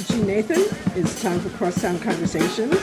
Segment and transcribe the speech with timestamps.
[0.00, 0.62] Is Nathan.
[0.96, 2.78] It's time for Crosstown Conversations.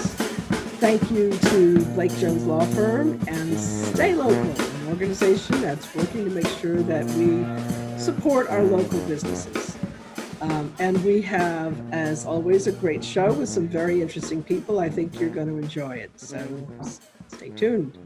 [0.77, 6.29] Thank you to Blake Jones Law Firm and Stay Local, an organization that's working to
[6.29, 7.43] make sure that we
[7.99, 9.75] support our local businesses.
[10.41, 14.79] Um, and we have, as always, a great show with some very interesting people.
[14.79, 16.11] I think you're going to enjoy it.
[16.19, 16.67] So
[17.29, 17.97] stay tuned.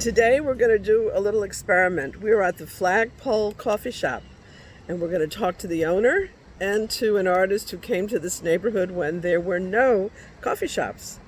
[0.00, 2.20] Today, we're going to do a little experiment.
[2.20, 4.24] We're at the Flagpole Coffee Shop,
[4.88, 8.18] and we're going to talk to the owner and to an artist who came to
[8.18, 10.10] this neighborhood when there were no
[10.40, 11.18] coffee shops.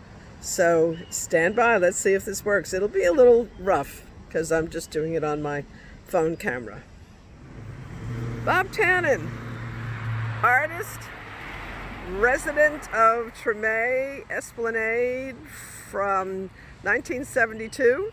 [0.40, 2.72] So stand by, let's see if this works.
[2.72, 5.64] It'll be a little rough because I'm just doing it on my
[6.06, 6.82] phone camera.
[8.44, 9.28] Bob Tannen,
[10.42, 11.00] artist,
[12.12, 15.36] resident of Treme Esplanade
[15.90, 16.50] from
[16.82, 18.10] 1972.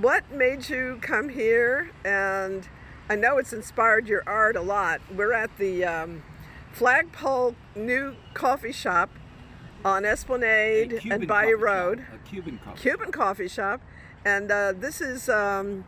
[0.00, 1.90] What made you come here?
[2.04, 2.68] And
[3.10, 5.00] I know it's inspired your art a lot.
[5.12, 6.22] We're at the um,
[6.70, 9.10] Flagpole New Coffee Shop
[9.84, 11.98] on Esplanade and Bayou Road.
[11.98, 12.80] Shop, a Cuban coffee.
[12.80, 13.80] Cuban coffee shop.
[14.24, 15.84] And uh, this is um,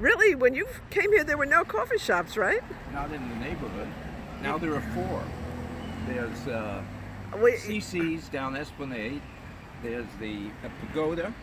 [0.00, 2.62] really, when you came here, there were no coffee shops, right?
[2.94, 3.88] Not in the neighborhood.
[4.42, 5.22] Now there are four.
[6.06, 6.82] There's uh,
[7.42, 9.20] We- CC's down Esplanade.
[9.82, 10.48] There's the
[10.80, 11.34] Pagoda.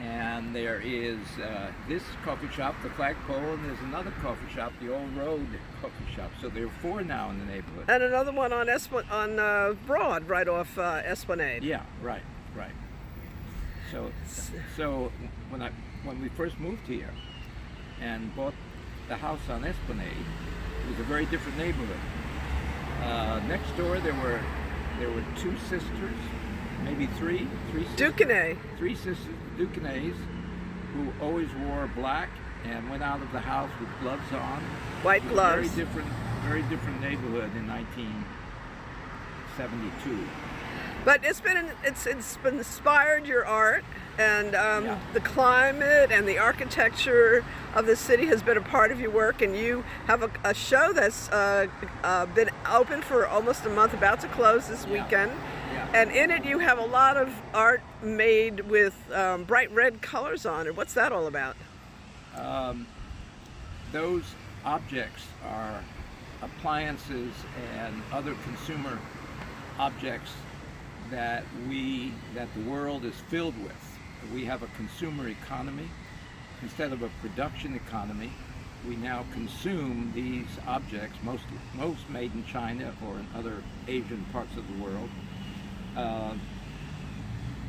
[0.00, 4.92] And there is uh, this coffee shop, the Flagpole, and there's another coffee shop, the
[4.92, 5.46] Old Road
[5.80, 6.30] Coffee Shop.
[6.40, 7.88] So there are four now in the neighborhood.
[7.88, 11.62] And another one on Espl- on uh, Broad, right off uh, Esplanade.
[11.62, 12.22] Yeah, right,
[12.56, 12.72] right.
[13.92, 14.10] So,
[14.76, 15.12] so
[15.50, 15.70] when I
[16.02, 17.10] when we first moved here
[18.00, 18.54] and bought
[19.08, 22.00] the house on Esplanade, it was a very different neighborhood.
[23.02, 24.40] Uh, next door there were
[24.98, 26.18] there were two sisters,
[26.84, 28.56] maybe three, three sisters, Duquesne.
[28.78, 29.18] three sisters,
[29.58, 30.14] Duquesnes,
[30.94, 32.28] who always wore black
[32.64, 34.62] and went out of the house with gloves on.
[35.02, 35.68] White It was a gloves.
[35.70, 36.08] Very different,
[36.46, 40.18] very different neighborhood in 1972.
[41.04, 43.84] But it's been it's it's been inspired your art,
[44.16, 44.98] and um, Yeah.
[45.12, 47.44] the climate and the architecture
[47.74, 49.42] of the city has been a part of your work.
[49.42, 51.66] And you have a, a show that's uh,
[52.02, 55.02] uh, been open for almost a month, about to close this Yeah.
[55.04, 55.32] weekend.
[55.92, 60.46] And in it, you have a lot of art made with um, bright red colors
[60.46, 60.76] on it.
[60.76, 61.56] What's that all about?
[62.36, 62.86] Um,
[63.92, 64.24] those
[64.64, 65.80] objects are
[66.42, 67.32] appliances
[67.78, 68.98] and other consumer
[69.78, 70.32] objects
[71.10, 73.98] that we that the world is filled with.
[74.32, 75.88] We have a consumer economy
[76.62, 78.32] instead of a production economy.
[78.88, 81.44] We now consume these objects, most
[81.74, 85.08] most made in China or in other Asian parts of the world,
[85.96, 86.34] uh,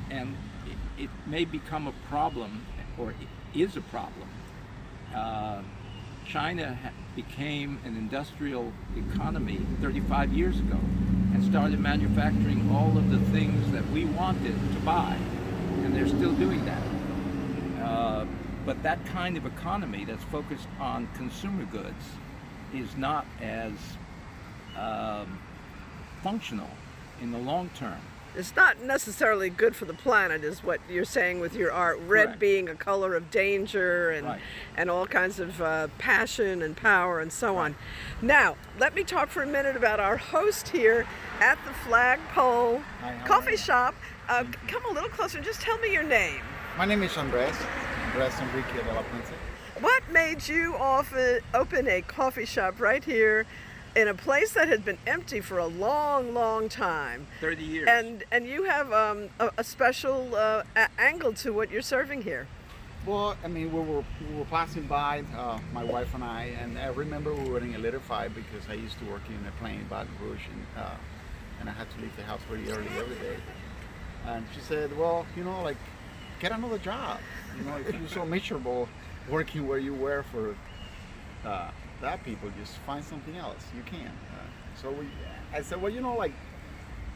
[0.09, 2.66] and it, it may become a problem,
[2.97, 4.30] or it is a problem.
[5.13, 5.62] Uh,
[6.25, 6.78] China
[7.16, 10.80] became an industrial economy 35 years ago
[11.34, 15.18] and started manufacturing all of the things that we wanted to buy,
[15.84, 16.81] and they're still doing that.
[17.84, 18.25] Uh,
[18.66, 22.03] but that kind of economy that's focused on consumer goods
[22.74, 23.72] is not as
[24.78, 25.40] um,
[26.24, 26.69] functional
[27.22, 28.02] in the long term.
[28.38, 32.00] It's not necessarily good for the planet, is what you're saying with your art.
[32.06, 32.40] Red Correct.
[32.40, 34.41] being a color of danger and Right.
[34.75, 37.75] and all kinds of uh, passion and power and so on.
[38.22, 41.07] Now, let me talk for a minute about our host here
[41.40, 43.56] at the Flagpole Hi, Coffee?
[43.56, 43.95] Shop.
[44.28, 46.41] Uh, come a little closer and just tell me your name.
[46.78, 47.56] My name is Andres,
[48.07, 49.34] Andres Enrique de la Puente.
[49.79, 53.45] What made you often open a coffee shop right here
[53.95, 57.28] in a place that had been empty for a long, long time?
[57.41, 57.88] 30 years.
[57.89, 62.22] And and you have um, a, a special uh, a- angle to what you're serving
[62.23, 62.47] here.
[63.06, 66.79] Well, I mean, we were, we were passing by, uh, my wife and I, and
[66.79, 69.51] I remember we were in a letter fight because I used to work in a
[69.61, 70.95] plane in Baton Rouge, and, uh,
[71.59, 73.38] and I had to leave the house very early every day.
[74.25, 75.77] And she said, well, you know, like,
[76.39, 77.19] get another job.
[77.56, 78.89] You know, if you're so miserable
[79.30, 80.56] working where you were for
[81.48, 81.69] uh,
[82.06, 83.63] that people, just find something else.
[83.75, 84.07] You can.
[84.07, 85.07] Uh, so we,
[85.54, 86.34] I said, well, you know, like,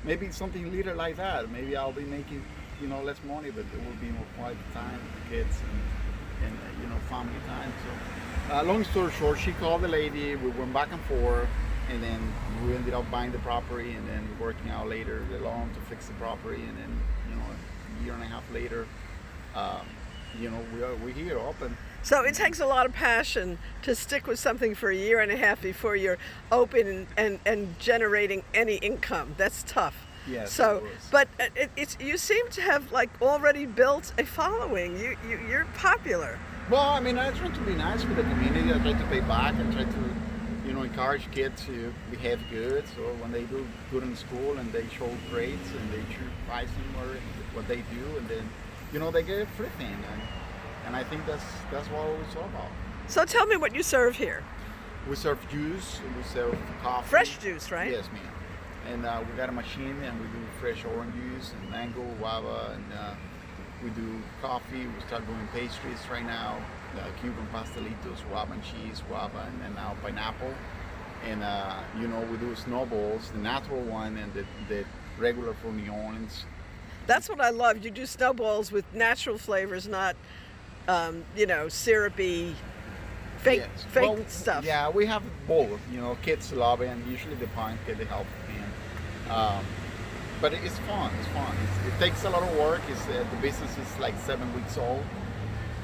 [0.03, 1.51] maybe something later like that.
[1.51, 2.43] Maybe I'll be making,
[2.81, 4.99] you know, less money, but there will be more quality time
[5.29, 7.71] kids and, and uh, you know, family time.
[7.83, 10.35] So, uh, long story short, she called the lady.
[10.35, 11.47] We went back and forth,
[11.91, 12.19] and then
[12.65, 16.07] we ended up buying the property, and then working out later the loan to fix
[16.07, 16.91] the property, and then
[17.29, 18.87] you know, a year and a half later,
[19.53, 19.85] um,
[20.39, 21.77] you know, we are we're here open.
[22.03, 25.31] So it takes a lot of passion to stick with something for a year and
[25.31, 26.17] a half before you're
[26.51, 29.35] open and, and, and generating any income.
[29.37, 29.95] That's tough.
[30.27, 34.97] Yes, So, but it, it- it's you seem to have like already built a following.
[34.99, 36.37] You, you you're popular.
[36.69, 38.71] Well, I mean, I try to be nice with the community.
[38.71, 39.55] I try to pay back.
[39.55, 40.03] I try to,
[40.67, 42.83] you know, encourage kids to behave good.
[42.95, 46.93] So when they do good in school and they show grades and they choose pricing
[46.99, 47.07] or
[47.53, 48.47] what they do, and then,
[48.93, 49.87] you know, they get everything.
[50.11, 50.21] And,
[50.89, 52.71] and I think that's that's what it's all about.
[53.07, 54.43] So tell me what you serve here.
[55.07, 57.07] We serve juice, we serve coffee.
[57.07, 57.91] Fresh juice, right?
[57.91, 58.33] Yes, ma'am.
[58.91, 62.73] And uh, we got a machine and we do fresh orange juice and mango, guava,
[62.73, 63.13] and uh,
[63.83, 64.87] we do coffee.
[64.87, 66.57] We start doing pastries right now.
[66.97, 70.53] Uh, Cuban pastelitos, guava and cheese, guava, and then now pineapple.
[71.29, 74.85] And uh, you know we do snowballs, the natural one and the, the
[75.19, 76.45] regular from New Orleans.
[77.05, 77.85] That's what I love.
[77.85, 80.15] You do snowballs with natural flavors, not,
[80.87, 82.55] um, you know, syrupy,
[83.39, 83.83] fake, Yes.
[83.89, 84.65] fake Well, stuff.
[84.65, 85.79] Yeah, we have both.
[85.91, 88.27] You know, kids love it, and usually the parents get the help.
[88.49, 89.65] And, um,
[90.41, 91.11] but it's fun.
[91.19, 91.55] It's fun.
[91.63, 92.81] It's, it takes a lot of work.
[92.89, 95.03] It's, uh, the business is like seven weeks old,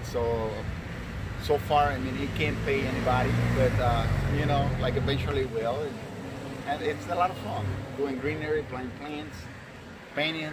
[0.04, 0.50] so
[1.44, 5.52] so far, I mean, it can't pay anybody, but uh, you know, like eventually it
[5.52, 5.80] will.
[5.80, 5.94] And,
[6.68, 7.64] and it's a lot of fun
[7.98, 9.36] doing greenery, planting plants,
[10.16, 10.52] painting,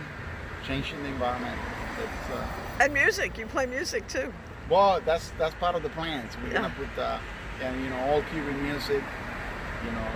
[0.67, 1.59] changing the environment.
[1.99, 2.47] It's, uh,
[2.83, 3.39] And music.
[3.39, 4.33] You play music too.
[4.69, 6.33] well, that's that's part of the plans.
[6.43, 6.63] We're Yeah.
[6.63, 7.19] gonna put uh,
[7.63, 9.03] and you know all Cuban music,
[9.85, 10.07] you know.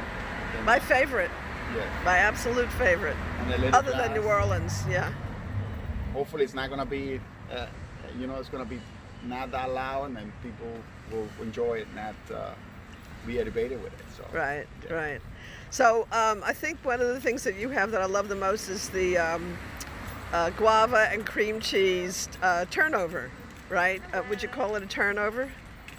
[0.65, 1.31] My favorite.
[1.77, 3.17] yes, My absolute favorite.
[3.41, 4.13] and a little Other than.
[4.15, 5.13] New Orleans, yeah.
[6.13, 7.21] Hopefully, it's not gonna be,
[7.53, 7.67] uh,
[8.19, 8.81] you know, it's gonna be
[9.25, 10.73] not that loud, and then people
[11.13, 12.51] will enjoy it, not uh,
[13.27, 14.07] be aggravated with it.
[14.17, 14.95] So Right, yeah.
[14.95, 15.21] right.
[15.71, 18.37] So um, I think one of the things that you have that I love the
[18.37, 19.57] most is the um,
[20.32, 23.31] uh, guava and cream cheese uh, turnover,
[23.69, 24.02] right?
[24.12, 25.50] Uh, would you call it a turnover?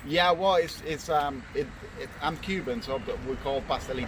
[0.06, 1.68] Yeah, well, it's it's um it,
[2.00, 4.08] it I'm Cuban, so we call pastelitos.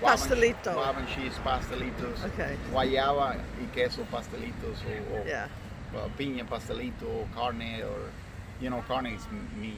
[0.00, 0.74] Guava and- Pastelito.
[0.74, 2.24] Guava and cheese pastelitos.
[2.34, 2.56] Okay.
[2.70, 4.76] Guayaba y queso pastelitos,
[5.12, 5.48] or, or Yeah.
[5.96, 8.10] uh, piña pastelito, carne, or
[8.60, 9.26] you know, carne is
[9.58, 9.74] meat.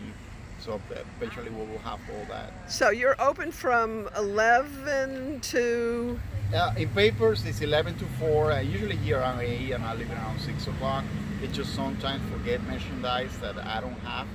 [0.60, 0.80] So
[1.16, 2.52] eventually we will have all that.
[2.70, 6.20] So you're open from 11 to
[6.52, 8.52] Uh, in papers, it's 11 to 4.
[8.52, 11.04] Uh, usually here around 8 and I leave around 6 o'clock.
[11.42, 14.26] It just sometimes forget merchandise that I don't have.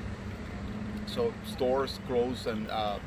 [1.08, 3.00] So stores close and uh,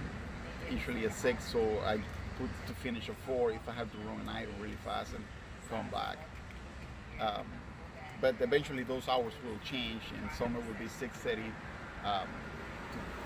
[0.70, 1.44] usually at 6.
[1.44, 1.96] So I
[2.38, 5.24] put to finish at 4 if I have to run an item really fast and
[5.70, 6.18] come back.
[7.20, 7.46] Um,
[8.20, 11.42] but eventually those hours will change and summer will be 6.30
[12.04, 12.28] um,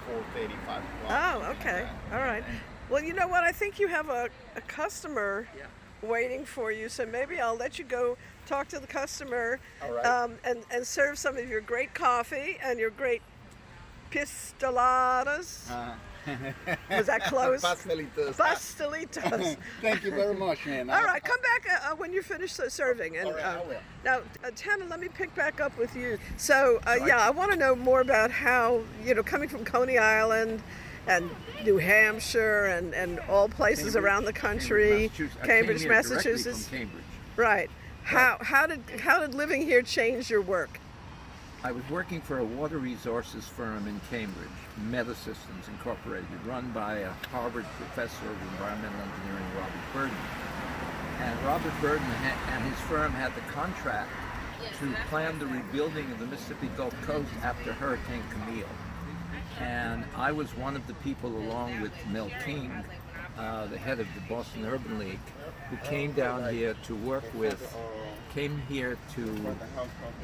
[0.09, 0.83] 4.30, 5 o'clock.
[1.11, 1.87] Oh, okay.
[2.13, 2.45] All right.
[2.91, 3.45] Well, you know what?
[3.45, 5.65] I think you have a, a customer Yeah.
[6.09, 8.17] waiting for you, so maybe I'll let you go
[8.47, 10.05] talk to the customer right.
[10.05, 13.23] um, and, and serve some of your great coffee and your great
[14.11, 15.71] pistoladas.
[15.71, 15.95] Uh,
[16.91, 17.63] Was that close?
[17.63, 18.35] Pastelitos.
[18.35, 19.57] Pastelitos.
[19.81, 20.91] Thank you very much, man.
[20.91, 23.17] All right, come back uh, uh, when you're finished uh, serving.
[23.17, 23.77] And All right, I uh, will.
[24.05, 26.19] now, uh, Tannen, let me pick back up with you.
[26.37, 29.65] So, uh, I- yeah, I want to know more about how you know coming from
[29.65, 30.63] Coney Island
[31.07, 31.29] and
[31.65, 35.47] New Hampshire and, and all places Cambridge- around the country, Massachusetts.
[35.47, 36.69] Cambridge, Massachusetts.
[36.69, 37.05] Cambridge.
[37.37, 37.71] Right.
[38.05, 40.79] How how did how did living here change your work?
[41.65, 44.49] I was working for a water resources firm in Cambridge,
[44.91, 50.17] Metasystems Incorporated, run by a Harvard professor of environmental engineering, Robert Burden.
[51.21, 52.07] And Robert Burden
[52.51, 54.11] and his firm had the contract
[54.81, 58.67] to plan the rebuilding of the Mississippi Gulf Coast after Hurricane Camille.
[59.61, 62.73] And I was one of the people, along with Mel King,
[63.39, 65.19] uh, the head of the Boston Urban League,
[65.71, 67.77] who came down here to work with,
[68.35, 69.57] came here to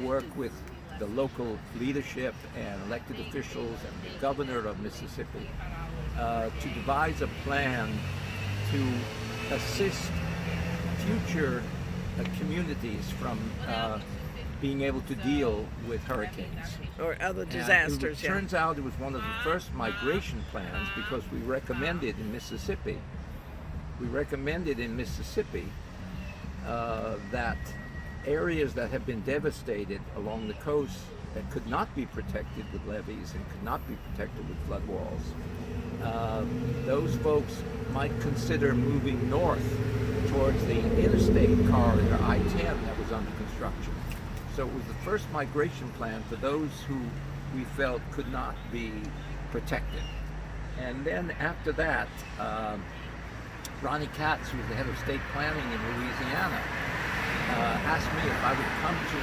[0.01, 0.53] work with
[0.99, 5.49] the local leadership and elected officials and the governor of Mississippi
[6.17, 7.89] uh, to devise a plan
[8.71, 10.11] to assist
[11.05, 11.63] future
[12.19, 13.99] uh, communities from uh,
[14.61, 16.77] being able to deal with hurricanes.
[16.99, 18.19] Or other disasters?
[18.19, 18.29] It yeah.
[18.29, 22.97] turns out it was one of the first migration plans because we recommended in Mississippi,
[24.01, 25.65] we recommended in Mississippi
[26.67, 27.57] uh, that
[28.29, 30.99] areas that have been devastated along the coast
[31.33, 35.21] that could not be protected with levees and could not be protected with flood walls,
[36.03, 36.45] uh,
[36.85, 39.63] those folks might consider moving north
[40.29, 43.93] towards the interstate corridor I-10 that was under construction.
[44.55, 46.99] So it was the first migration plan for those who
[47.55, 48.91] we felt could not be
[49.51, 50.03] protected.
[50.79, 52.07] And then after that,
[52.39, 52.83] um,
[53.81, 56.61] Ronnie Katz, who was the head of state planning in Louisiana,
[57.49, 59.19] uh, asked me if I would come to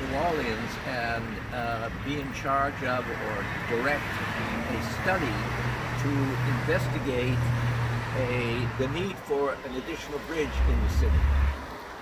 [0.00, 4.02] New Orleans and uh, be in charge of or direct
[4.70, 5.36] a study
[6.02, 6.10] to
[6.60, 7.38] investigate
[8.16, 11.20] a, the need for an additional bridge in the city.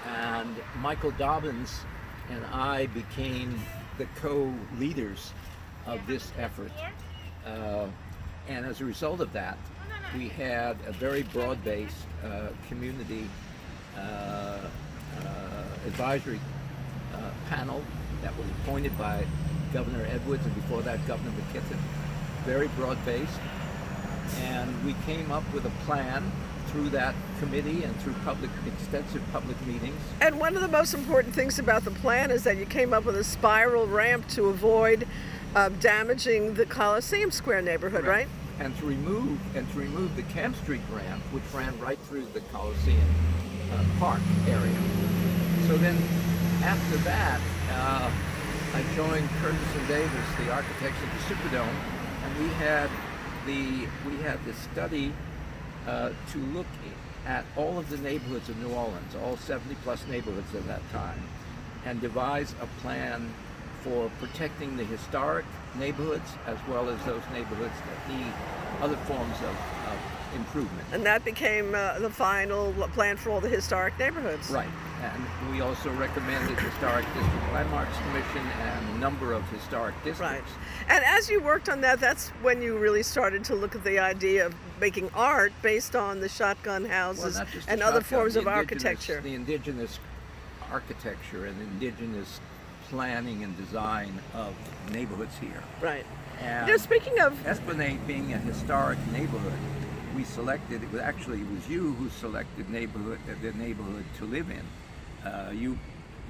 [0.07, 1.81] And Michael Dobbins
[2.31, 3.61] and I became
[3.99, 5.33] the co-leaders
[5.87, 6.73] of this effort.
[7.47, 7.87] Uh,
[8.49, 9.59] and as a result of that,
[10.17, 13.29] we had a very broad-based uh, community
[13.97, 14.59] uh,
[15.87, 16.41] advisory
[17.15, 17.83] uh, panel
[18.23, 19.25] that was appointed by
[19.73, 21.79] Governor Edwards and before that Governor McKeithen.
[22.45, 23.41] Very broad-based,
[24.39, 26.31] and we came up with a plan
[26.69, 30.01] through that committee and through public, extensive public meetings.
[30.21, 33.05] And one of the most important things about the plan is that you came up
[33.05, 35.07] with a spiral ramp to avoid
[35.55, 38.29] uh, damaging the Coliseum Square neighborhood, right?
[38.61, 42.41] And to remove and to remove the Camp Street ramp, which ran right through the
[42.53, 43.15] Coliseum
[43.73, 45.00] uh, Park area.
[45.71, 45.97] So then,
[46.65, 48.11] after that, uh,
[48.75, 51.77] I joined Curtis and Davis, the architects of the Superdome,
[52.25, 52.91] and we had
[53.47, 55.13] the we had the study
[55.87, 56.67] uh, to look
[57.25, 61.23] at all of the neighborhoods of New Orleans, all 70 plus neighborhoods at that time,
[61.85, 63.33] and devise a plan
[63.85, 65.45] for protecting the historic
[65.79, 68.33] neighborhoods as well as those neighborhoods that need
[68.81, 69.55] other forms of,
[69.93, 69.99] of
[70.35, 70.89] improvement.
[70.93, 74.51] And that became uh, the final plan for all the historic neighborhoods.
[74.51, 74.69] Right.
[75.03, 80.21] And we also recommended the Historic District Landmarks Commission and a number of historic districts.
[80.21, 80.43] Right.
[80.89, 83.99] And as you worked on that, that's when you really started to look at the
[83.99, 88.47] idea of making art based on the shotgun houses well, and the other forms of
[88.47, 89.21] architecture.
[89.23, 89.99] The indigenous
[90.71, 92.41] architecture and indigenous
[92.91, 94.55] planning and design of
[94.93, 95.63] neighborhoods here.
[95.81, 96.05] Right.
[96.41, 99.59] And you know, speaking of Esplanade being a historic neighborhood,
[100.17, 100.83] we selected.
[100.83, 104.63] It was actually it was you who selected neighborhood the neighborhood to live in.
[105.25, 105.79] Uh, you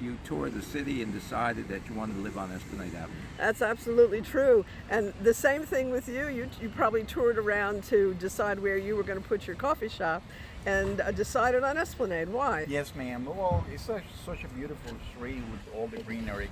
[0.01, 3.15] you toured the city and decided that you wanted to live on Esplanade Avenue.
[3.37, 4.65] That's absolutely true.
[4.89, 6.27] And the same thing with you.
[6.27, 9.89] You, you probably toured around to decide where you were going to put your coffee
[9.89, 10.23] shop
[10.65, 12.29] and uh, decided on Esplanade.
[12.29, 12.65] Why?
[12.67, 13.25] Yes, ma'am.
[13.25, 16.49] Well, it's such, such a beautiful street with all the greenery.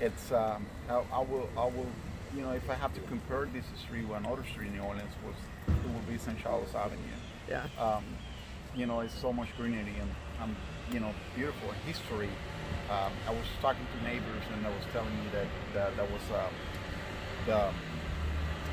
[0.00, 1.86] It's um, I, I will I will
[2.34, 5.12] you know if I have to compare this street with another street in New Orleans
[5.26, 5.34] was
[5.66, 6.38] it would be St.
[6.38, 7.00] Charles Avenue.
[7.48, 7.66] Yeah.
[7.78, 8.04] Um,
[8.78, 10.56] you know, it's so much greenery and um,
[10.92, 12.30] you know beautiful history.
[12.88, 16.22] Um, I was talking to neighbors and I was telling me that that, that was
[16.32, 16.48] uh,
[17.46, 17.70] the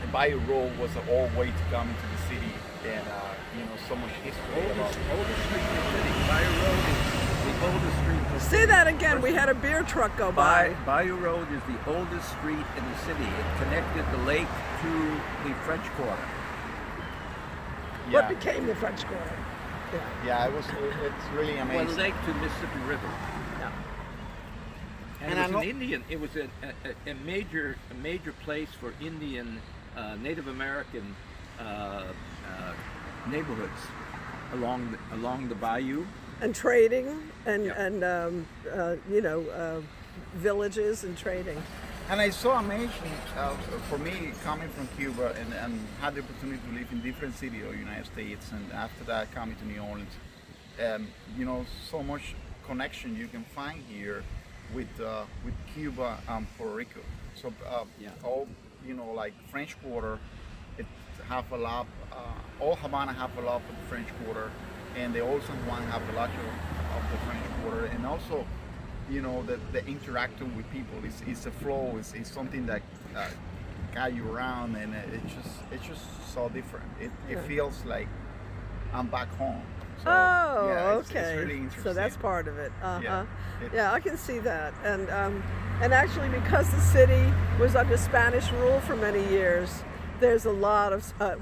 [0.01, 2.53] the Bayou Road was the old way to come into the city
[2.85, 6.13] and uh, you know so much history about Oldest, oldest street in the city.
[6.29, 7.01] Bayou Road is
[7.41, 8.57] the oldest street in the city.
[8.57, 9.21] Say that again.
[9.21, 10.75] We had a beer truck go by.
[10.85, 13.25] Bayou Road is the oldest street in the city.
[13.25, 14.91] It connected the lake to
[15.49, 16.27] the French Quarter.
[18.11, 19.33] What became the French Quarter?
[19.93, 20.25] Yeah.
[20.25, 20.65] Yeah, it was.
[20.65, 20.73] It,
[21.05, 21.87] it's really Well, amazing.
[21.87, 23.09] the lake to Mississippi River.
[23.59, 23.71] yeah.
[25.21, 26.03] And, And it was an Indian.
[26.09, 26.47] It was a,
[27.07, 29.59] a, a major a major place for Indian
[29.95, 31.15] uh, Native American
[31.59, 32.03] uh, uh,
[33.29, 33.79] neighborhoods
[34.53, 36.05] along the, along the bayou.
[36.41, 37.81] And trading and, Yeah.
[37.85, 39.81] and um, uh, you know, uh,
[40.35, 41.61] villages and trading.
[42.07, 42.89] And I saw amazing
[43.35, 43.55] uh,
[43.89, 47.63] for me coming from Cuba and, and had the opportunity to live in different cities
[47.63, 50.11] of the United States, and after that coming to New Orleans,
[50.85, 52.35] um, you know, so much
[52.67, 54.23] connection you can find here
[54.73, 56.99] with uh, with Cuba and Puerto Rico.
[57.33, 58.09] So uh, Yeah.
[58.23, 58.47] all
[58.85, 60.19] you know, like French Quarter,
[60.77, 60.85] it
[61.27, 61.87] have a lot.
[62.11, 64.51] Uh, all Havana have a lot of the French Quarter,
[64.95, 68.45] and the old San Juan have a lot of, of the French Quarter, and also
[69.09, 72.81] you know the, the interacting with people is, is a flow is, is something that
[73.15, 73.25] uh,
[73.93, 78.07] guide you around and it- it's just it's just so different it, it feels like
[78.93, 79.61] i'm back home
[80.03, 81.19] so, oh, yeah, it's, okay.
[81.21, 82.69] it's really interesting so that's part of it.
[82.83, 83.01] Uh huh.
[83.01, 83.25] Yeah,
[83.73, 84.73] Yeah, I can see that.
[84.83, 85.41] And um,
[85.81, 87.23] and actually, because the city
[87.61, 89.69] was under Spanish rule for many years,
[90.19, 91.35] there's a lot of uh,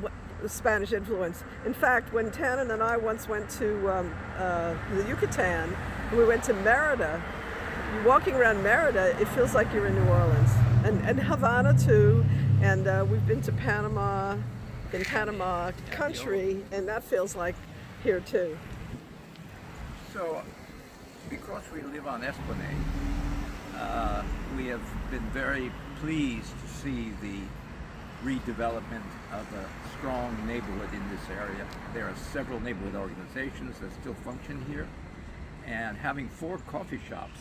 [0.46, 1.44] Spanish influence.
[1.66, 5.76] In fact, when Tannen and I once went to um, uh, the Yucatan,
[6.16, 7.20] we went to Merida.
[8.02, 10.52] Walking around Merida, it feels like you're in New Orleans,
[10.84, 12.26] and and Havana too.
[12.62, 14.36] And uh, we've been to Panama,
[14.92, 17.56] in Panama country, and that feels like
[18.04, 18.58] here too.
[20.12, 20.42] So,
[21.30, 22.76] because we live on Esplanade,
[23.78, 24.24] uh,
[24.58, 25.72] we have been very
[26.02, 27.40] pleased to see the
[28.24, 29.66] redevelopment of a
[29.98, 31.66] strong neighborhood in this area.
[31.94, 34.88] There are several neighborhood organizations that still function here,
[35.66, 37.40] and having four coffee shops,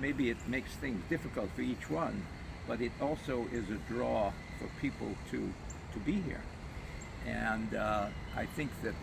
[0.00, 2.24] maybe it makes things difficult for each one,
[2.66, 5.52] but it also is a draw for people to,
[5.92, 6.42] to be here.
[7.26, 8.94] And uh, I think that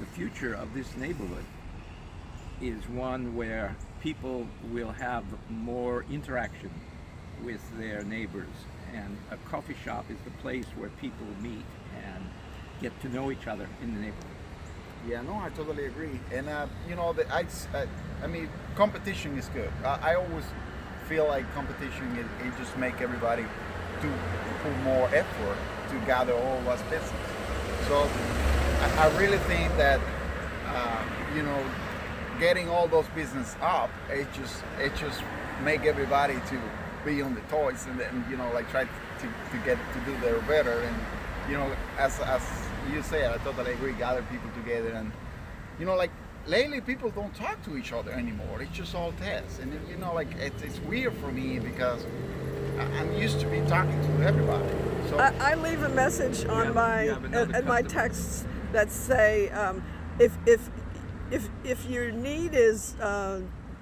[0.00, 1.44] the future of this neighborhood
[2.60, 6.70] is one where people will have more interaction
[7.44, 8.48] with their neighbors.
[8.94, 11.64] And a coffee shop is the place where people meet
[11.96, 12.24] and
[12.80, 14.31] get to know each other in the neighborhood.
[15.08, 16.20] Yeah no i totally agree.
[16.32, 17.46] And uh, you know the, I,
[18.22, 19.70] I, mean competition is good.
[19.84, 20.44] I, I always
[21.08, 24.12] feel like competition it, it just make everybody to
[24.62, 25.58] put more effort
[25.90, 27.12] to gather all of us business
[27.88, 28.08] so
[28.80, 30.00] I, I really think that
[30.66, 31.04] uh,
[31.34, 31.64] you know
[32.38, 35.22] getting all those business up, it just it just
[35.62, 36.60] make everybody to
[37.04, 40.16] be on the toys and then you know like try to, to get to do
[40.20, 40.80] their better.
[40.80, 40.96] And
[41.50, 42.42] you know as as
[42.90, 45.12] you say I totally agree gather people together and
[45.78, 46.10] you know like
[46.46, 48.62] lately people don't talk to each other anymore.
[48.62, 49.58] It's just all tests.
[49.58, 52.04] And you know like it, it's weird for me because
[52.78, 54.68] I'm used to be talking to everybody.
[55.08, 58.90] So I, I leave a message on have- my you have and my texts that
[58.90, 59.84] say um,
[60.18, 60.70] if if
[61.30, 63.40] if if your need is uh,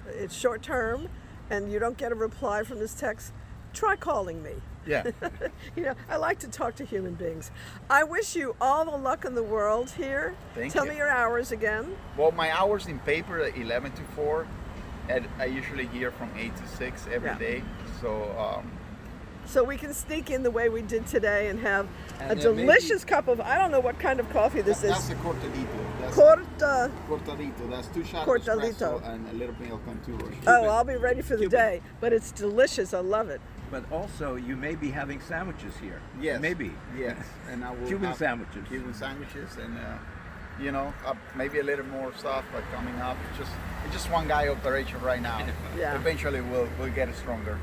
[0.09, 1.09] it's short term
[1.49, 3.33] and you don't get a reply from this text,
[3.73, 4.53] try calling me.
[4.87, 5.05] Yeah
[5.77, 7.51] You know, I like to talk to human beings.
[7.89, 10.35] I wish you all the luck in the world here.
[10.55, 10.93] Thank Tell you.
[10.93, 11.97] me your hours again.
[12.17, 14.47] well my hours in paper are 11 to 4
[15.09, 17.39] and I usually hear from 8 to 6 every Yeah.
[17.39, 17.63] day.
[18.01, 18.71] so um,
[19.47, 21.87] So we can sneak in the way we did today and have
[22.21, 24.61] And a there may be- delicious cup of I don't know what kind of coffee
[24.63, 24.91] this is.
[24.91, 25.67] that's the cortadito
[26.01, 26.91] that's Corta.
[27.09, 28.73] cortadito that's two shots Cortadito.
[29.01, 31.59] espresso and a little milk on two or Oh, I'll be ready for the Cuban.
[31.59, 31.83] day.
[32.01, 32.95] But it's delicious.
[32.95, 33.41] I love it.
[33.71, 36.01] But also, you may be having sandwiches here.
[36.21, 36.41] Yes.
[36.41, 36.73] Maybe.
[36.97, 37.17] Yes.
[37.49, 38.67] And I will Cuban sandwiches.
[38.69, 39.99] Cuban sandwiches and uh,
[40.61, 43.17] you know uh, maybe a little more stuff but coming up.
[43.31, 43.53] It's just
[43.85, 45.47] it's just one guy operation right now.
[45.79, 45.95] Yeah.
[45.95, 47.59] Eventually we'll we'll get it stronger.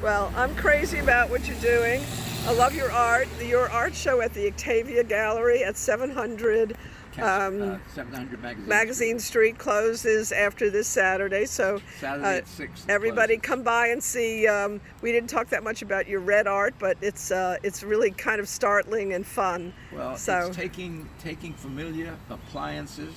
[0.00, 2.02] Well, I'm crazy about what you're doing.
[2.46, 3.28] I love your art.
[3.42, 6.74] Your art show at the Octavia Gallery at 700
[7.18, 8.68] um, uh, 700 magazine.
[8.68, 11.44] Magazine Street closes after this Saturday.
[11.46, 12.86] So Saturday uh, at 6.
[12.88, 13.48] everybody closes.
[13.48, 14.46] come by and see.
[14.46, 18.10] Um, we didn't talk that much about your red art, but it's uh, it's really
[18.10, 19.72] kind of startling and fun.
[19.92, 23.14] Well, so it's taking taking familiar appliances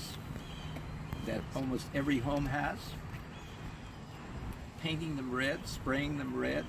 [1.25, 2.77] that almost every home has,
[4.82, 6.65] painting them red, spraying them red,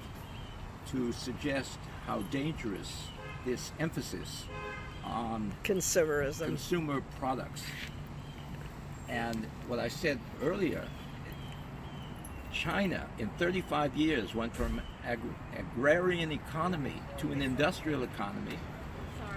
[0.91, 3.09] to suggest how dangerous
[3.45, 4.45] this emphasis
[5.07, 6.47] on consumerism.
[6.47, 7.63] consumer products.
[9.09, 10.85] And what I said earlier,
[12.53, 15.19] China in 35 years went from ag-
[15.57, 18.59] agrarian economy to an industrial economy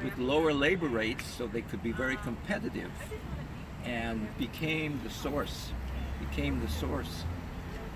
[0.04, 2.92] with lower labor rates so they could be very competitive
[3.84, 5.72] and became the source
[6.30, 7.24] became the source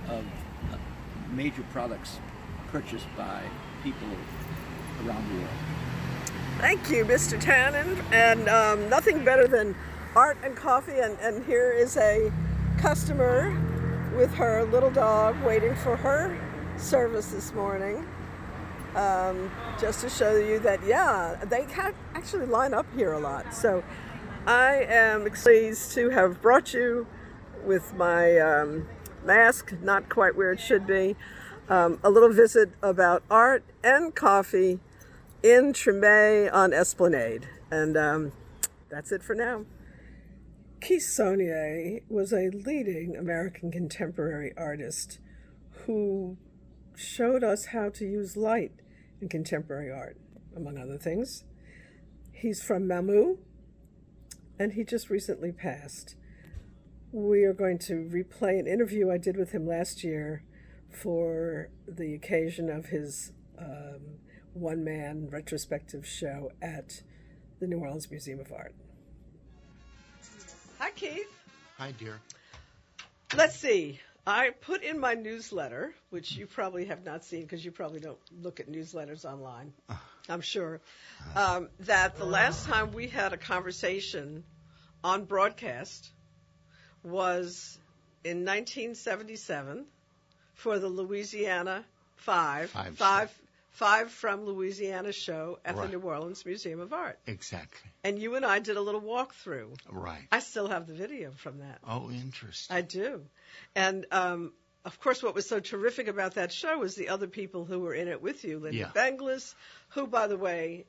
[0.07, 0.23] of
[0.71, 0.77] uh,
[1.31, 2.19] major products
[2.71, 3.41] purchased by
[3.83, 4.07] people
[5.05, 5.80] around the world.
[6.61, 7.41] Thank you, Mr.
[7.41, 7.99] Tannen.
[8.13, 9.75] And um, nothing better than
[10.15, 10.99] art and coffee.
[10.99, 12.31] And, and here is a
[12.77, 13.49] customer
[14.15, 16.39] with her little dog waiting for her
[16.77, 18.07] service this morning.
[18.93, 23.55] Um, just to show you that, yeah, they ca- actually line up here a lot.
[23.55, 23.83] So
[24.45, 27.07] I am pleased to have brought you
[27.65, 28.87] with my um,
[29.25, 31.15] mask, not quite where it should be,
[31.69, 34.79] um, a little visit about art and coffee
[35.43, 37.47] in Treme on Esplanade.
[37.71, 38.31] And um,
[38.89, 39.65] that's it for now.
[40.81, 41.19] Keith
[42.09, 45.19] was a leading American contemporary artist
[45.85, 46.37] who
[46.95, 48.71] showed us how to use light
[49.21, 50.17] in contemporary art,
[50.55, 51.43] among other things.
[52.31, 53.37] He's from Mamou,
[54.57, 56.15] and he just recently passed.
[57.11, 60.43] We are going to replay an interview I did with him last year
[60.89, 64.20] for the occasion of his um,
[64.53, 67.01] one man retrospective show at
[67.59, 68.73] the New Orleans Museum of Art.
[70.79, 71.27] Hi, Keith.
[71.77, 72.19] Hi, dear.
[73.35, 73.99] Let's see.
[74.25, 78.19] I put in my newsletter, which you probably have not seen because you probably don't
[78.41, 79.73] look at newsletters online,
[80.29, 80.79] I'm sure,
[81.35, 84.43] um, that the last time we had a conversation
[85.03, 86.11] on broadcast
[87.03, 87.79] was
[88.23, 89.85] in 1977
[90.53, 91.83] for the Louisiana
[92.17, 93.40] Five, Five five,
[93.71, 95.89] five from Louisiana show at Right.
[95.91, 97.19] the New Orleans Museum of Art.
[97.27, 97.89] Exactly.
[98.03, 99.77] And you and I did a little walkthrough.
[99.89, 100.27] Right.
[100.31, 101.79] I still have the video from that.
[101.87, 102.75] Oh, interesting.
[102.75, 103.25] I do.
[103.75, 104.53] And um,
[104.85, 107.93] of course, what was so terrific about that show was the other people who were
[107.93, 108.59] in it with you.
[108.59, 108.91] Linda Yeah.
[108.93, 109.55] Benglis,
[109.89, 110.85] who, by the way,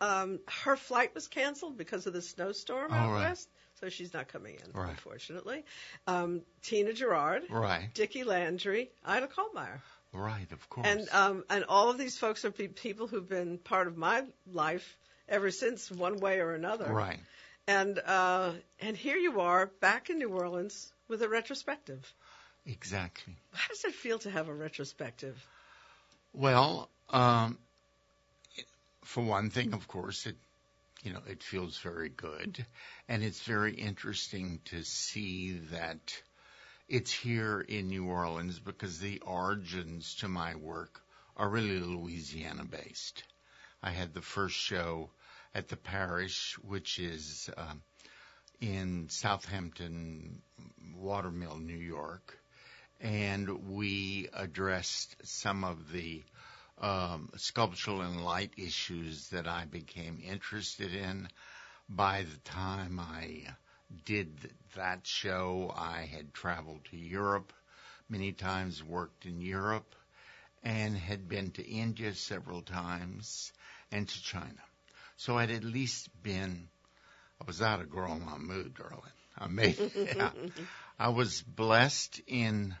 [0.00, 3.28] um, her flight was canceled because of the snowstorm Oh, out right.
[3.30, 3.48] west,
[3.80, 4.90] so she's not coming in, Right.
[4.90, 5.64] unfortunately.
[6.06, 7.88] Um, Tina Girouard, Right.
[7.94, 9.80] Dickie Landry, Ida Kohlmeyer.
[10.12, 10.86] Right, of course.
[10.86, 14.24] And um, and all of these folks are pe- people who've been part of my
[14.52, 14.96] life
[15.28, 16.92] ever since, one way or another.
[16.92, 17.20] right.
[17.68, 22.12] And uh, and here you are back in New Orleans with a retrospective.
[22.66, 23.36] Exactly.
[23.52, 25.36] How does it feel to have a retrospective?
[26.32, 27.58] Well, um,
[29.04, 30.36] for one thing, of course, it
[31.04, 32.64] you know it feels very good,
[33.08, 36.20] and it's very interesting to see that
[36.90, 41.00] it's here in New Orleans because the origins to my work
[41.36, 43.22] are really Louisiana based.
[43.80, 45.10] I had the first show
[45.54, 47.82] at the Parrish, which is um,
[48.60, 50.42] in Southampton,
[50.96, 52.36] Watermill, New York,
[53.00, 56.24] and we addressed some of the
[56.80, 61.28] um, sculptural and light issues that I became interested in.
[61.88, 63.46] By the time I
[64.04, 67.52] did that show, I had traveled to Europe
[68.08, 69.94] many times, worked in Europe,
[70.62, 73.52] and had been to India several times
[73.90, 74.62] and to China.
[75.16, 76.68] So I'd at least been,
[77.40, 79.12] I was out of growing mood, darling.
[79.38, 79.78] I made,
[80.16, 80.30] yeah.
[80.98, 82.74] I was blessed in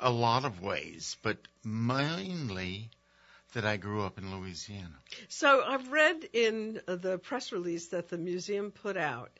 [0.00, 2.90] a lot of ways, but mainly
[3.54, 4.94] that I grew up in Louisiana.
[5.28, 9.30] So I've read in the press release that the museum put out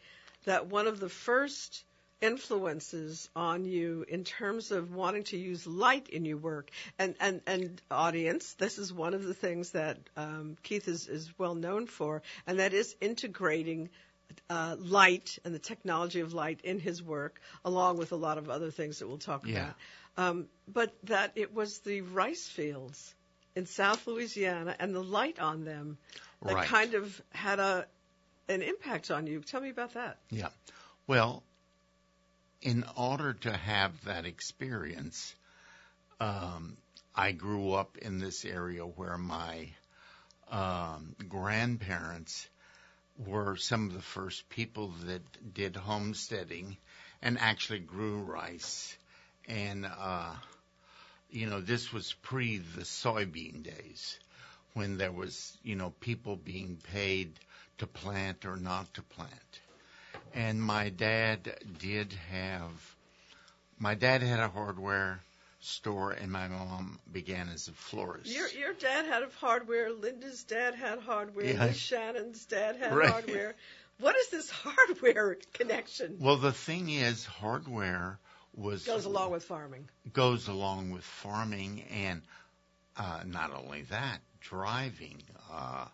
[0.49, 1.85] that one of the first
[2.21, 7.41] influences on you in terms of wanting to use light in your work and and
[7.47, 11.87] and audience this is one of the things that um, keith is is well known
[11.87, 13.89] for and that is integrating
[14.51, 18.51] uh, light and the technology of light in his work along with a lot of
[18.51, 19.61] other things that we'll talk Yeah.
[19.61, 19.75] about
[20.17, 23.15] um, but that it was the rice fields
[23.55, 25.99] in south louisiana and the light on them
[26.47, 26.67] that Right.
[26.67, 27.87] kind of had a
[28.49, 30.49] an impact on you tell me about that Yeah.
[31.07, 31.43] Well,
[32.61, 35.35] in order to have that experience,
[36.21, 36.77] um,
[37.15, 39.69] I grew up in this area where my
[40.51, 42.49] um, grandparents
[43.27, 45.23] were some of the first people that
[45.55, 46.77] did homesteading
[47.23, 48.97] and actually grew rice.
[49.47, 50.35] And, uh,
[51.31, 54.19] you know, this was pre the soybean days
[54.75, 57.33] when there was, you know, people being paid
[57.79, 59.61] to plant or not to plant.
[60.35, 62.71] And my dad did have,
[63.79, 65.21] my dad had a hardware
[65.61, 68.27] store and my mom began as a florist.
[68.35, 69.93] Your your dad had a hardware.
[69.93, 71.47] Linda's dad had hardware.
[71.47, 71.73] Yeah.
[71.73, 73.11] Shannon's dad had Right.
[73.11, 73.55] hardware.
[74.01, 76.19] What is this hardware connection?
[76.21, 78.19] well, the thing is, hardware
[78.55, 79.89] was Goes along with farming.
[80.13, 82.23] goes along with farming and
[82.97, 85.87] uh, not only that, driving, uh,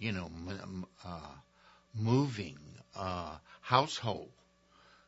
[0.00, 1.34] you know, m- uh,
[1.94, 2.58] moving,
[2.96, 4.30] uh, household.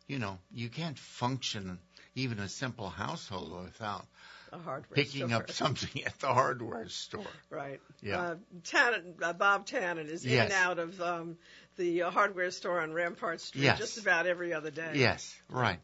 [0.07, 1.79] You know, you can't function
[2.15, 4.07] even a simple household without
[4.53, 4.97] A hardware.
[4.97, 5.41] picking store.
[5.41, 7.27] up something at the hardware store.
[7.51, 7.81] Right.
[8.03, 8.21] Yeah.
[8.21, 11.37] Uh, Tannen, uh, Bob Tannen is in and out of um,
[11.77, 13.79] the uh, hardware store on Rampart Street Yes.
[13.79, 14.93] just about every other day.
[14.95, 15.79] Yes, right.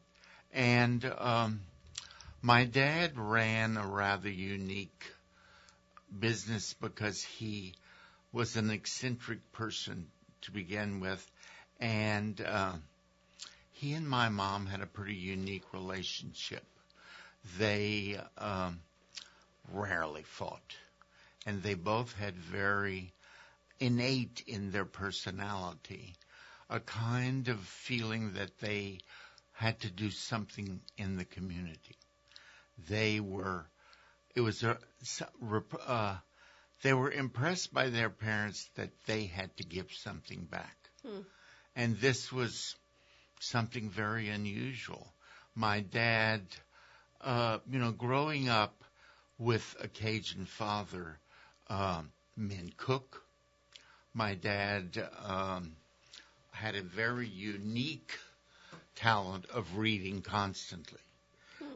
[0.52, 1.60] And um,
[2.42, 5.04] my dad ran a rather unique
[6.18, 7.74] business because he
[8.32, 10.06] was an eccentric person
[10.42, 11.30] to begin with,
[11.80, 12.72] and uh,
[13.72, 16.64] he and my mom had a pretty unique relationship.
[17.58, 18.80] They um,
[19.72, 20.76] rarely fought,
[21.46, 23.12] and they both had very
[23.80, 26.14] innate in their personality
[26.70, 28.98] a kind of feeling that they
[29.52, 31.96] had to do something in the community.
[32.88, 33.66] They were,
[34.34, 34.78] it was a,
[35.86, 36.16] uh,
[36.82, 40.76] they were impressed by their parents that they had to give something back.
[41.04, 41.20] Hmm.
[41.74, 42.76] And this was
[43.40, 45.06] something very unusual.
[45.54, 46.42] My dad,
[47.20, 48.84] uh, you know, growing up
[49.38, 51.18] with a Cajun father,
[51.68, 53.22] um, men cook.
[54.14, 55.76] My dad, um,
[56.50, 58.18] had a very unique
[58.96, 60.98] talent of reading constantly.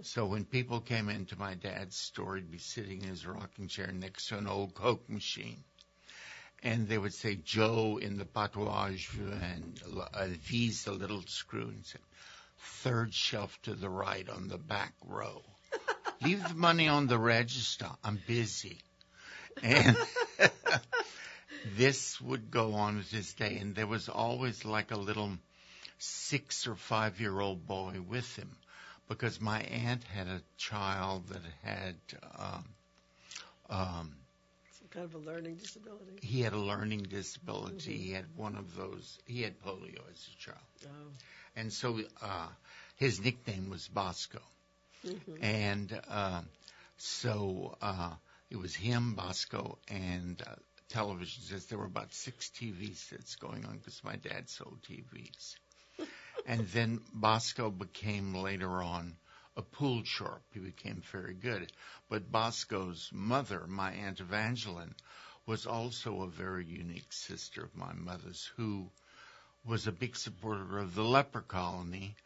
[0.05, 3.93] So when people came into my dad's store, he'd be sitting in his rocking chair
[3.93, 5.62] next to an old Coke machine.
[6.61, 11.87] And they would say, Joe in the patois, and uh, V's the little screw, and
[11.87, 12.01] said,
[12.59, 15.43] third shelf to the right on the back row.
[16.21, 17.88] Leave the money on the register.
[18.03, 18.79] I'm busy.
[19.62, 19.97] And
[21.77, 25.31] this would go on to this day, and there was always like a little
[25.99, 28.57] six or five year old boy with him
[29.09, 31.97] because my aunt had a child that had
[32.38, 32.65] um,
[33.71, 34.17] um,
[34.79, 36.19] Some kind of a learning disability.
[36.21, 37.97] he had a learning disability.
[37.99, 39.19] He had one of those.
[39.27, 41.11] He had polio as a child, Oh.
[41.57, 42.49] and so uh,
[42.97, 44.41] his nickname was Bosco.
[45.05, 45.38] Mhm.
[45.43, 46.43] And uh,
[46.97, 48.15] so uh,
[48.51, 50.55] it was him, Bosco, and uh,
[50.88, 51.67] television sets.
[51.67, 55.57] There were about six TV sets going on because my dad sold TVs.
[56.47, 59.17] And then Bosco became later on
[59.57, 60.43] a pool sharp.
[60.53, 61.73] He became very good.
[62.09, 64.95] But Bosco's mother, my Aunt Evangeline,
[65.47, 68.91] was also a very unique sister of my mother's who
[69.65, 72.17] was a big supporter of the leper colony.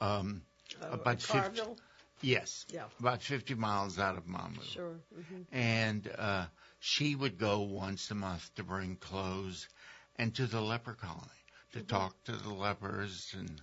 [0.00, 0.42] Um,
[0.82, 1.76] Oh, About in 50 Carville?
[2.22, 2.86] yes, Yeah.
[2.98, 4.62] about 50 miles out of Mamou.
[4.72, 4.98] Sure.
[5.14, 6.46] hmm And uh,
[6.80, 9.68] she would go once a month to bring clothes
[10.16, 11.43] and to the leper colony
[11.74, 13.60] to talk to the lepers and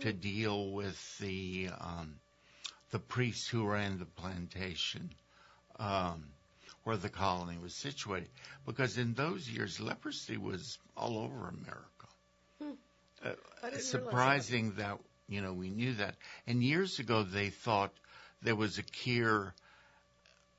[0.00, 2.16] to deal with the um,
[2.90, 5.10] the priests who ran the plantation
[5.78, 6.24] um,
[6.84, 8.28] where the colony was situated.
[8.66, 11.86] Because in those years, leprosy was all over America.
[12.60, 12.64] Uh,
[13.22, 13.66] Hmm.
[13.70, 14.98] Didn't surprising that.
[15.26, 16.16] you know we knew that.
[16.46, 17.92] And years ago, they thought
[18.42, 19.54] there was a cure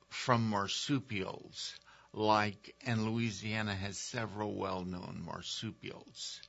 [0.08, 1.74] from marsupials,
[2.12, 6.40] like and Louisiana has several well-known marsupials.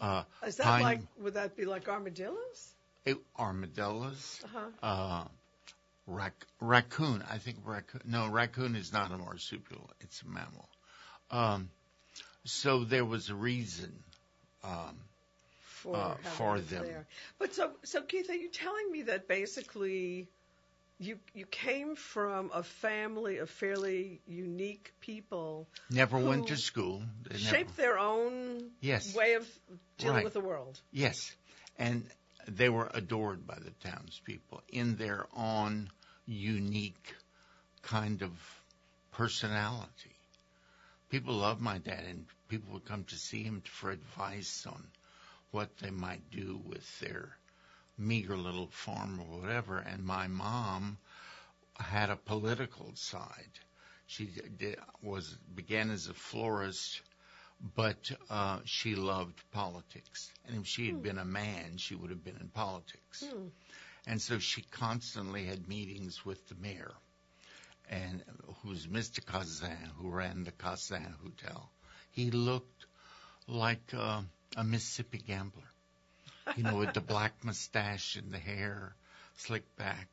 [0.00, 1.00] Uh, Is that pine- like?
[1.20, 2.74] Would that be like armadillos?
[3.04, 4.68] it, armadillos, Uh-huh.
[4.82, 5.24] uh,
[6.06, 7.22] rac- raccoon.
[7.30, 8.02] I think raccoon.
[8.04, 9.90] No, raccoon is not a marsupial.
[10.00, 10.68] It's a mammal.
[11.30, 11.70] Um,
[12.44, 13.92] so there was a reason.
[14.62, 14.98] Um,
[15.60, 16.84] for uh, for them.
[16.84, 17.06] There.
[17.38, 20.28] But so so Keith, are you telling me that basically
[20.98, 27.02] you you came from a family of fairly unique people never went to school.
[27.24, 29.14] They never- shaped their own Yes.
[29.14, 29.46] way of
[29.98, 30.24] dealing Right.
[30.24, 30.80] with the world?
[30.90, 31.16] Yes,
[31.78, 32.10] and
[32.46, 35.90] they were adored by the townspeople in their own
[36.26, 37.14] unique
[37.82, 38.32] kind of
[39.12, 40.16] personality.
[41.10, 44.90] People loved my dad, and people would come to see him for advice on
[45.52, 47.37] what they might do with their
[47.98, 49.78] meager little farm or whatever.
[49.78, 50.98] And my mom
[51.78, 53.58] had a political side.
[54.06, 57.02] She did, was began as a florist
[57.74, 60.30] but uh, she loved politics.
[60.46, 63.24] And if she had been a man, she would have been in politics.
[63.28, 63.48] Hmm.
[64.06, 66.92] And so she constantly had meetings with the mayor,
[67.90, 68.22] and
[68.62, 69.24] who's Mr.
[69.24, 71.68] Kazan, who ran the Kazan Hotel.
[72.12, 72.86] He looked
[73.46, 74.22] like uh,
[74.56, 75.70] a Mississippi gambler,
[76.56, 78.94] you know, with the black mustache and the hair
[79.36, 80.08] slicked back.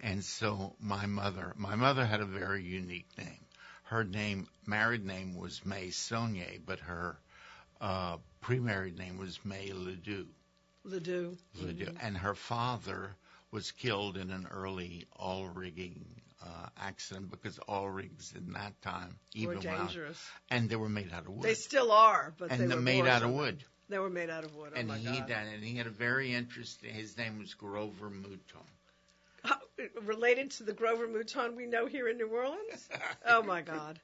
[0.00, 3.40] And so my mother, my mother had a very unique name
[3.88, 7.16] her name, married name was May Sonnier, but her
[7.80, 10.28] uh, pre-married name was May Ledoux.
[10.84, 11.36] Ledoux.
[11.54, 11.94] Ledoux.
[12.02, 13.16] And her father
[13.50, 16.04] was killed in an early all rigging
[16.42, 20.22] uh, accident because all rigs in that time, even while, dangerous.
[20.50, 21.42] and they were made out of wood.
[21.42, 23.64] They still are, but and they they're were made out of wood.
[23.88, 24.72] They were made out of wood.
[24.74, 25.28] Oh and my he God.
[25.28, 26.92] done, and he had a very interesting.
[26.92, 28.66] His name was Grover Mouton.
[29.44, 29.60] How-
[30.02, 32.88] related to the Grover Mouton we know here in New Orleans?
[33.26, 33.98] oh my God.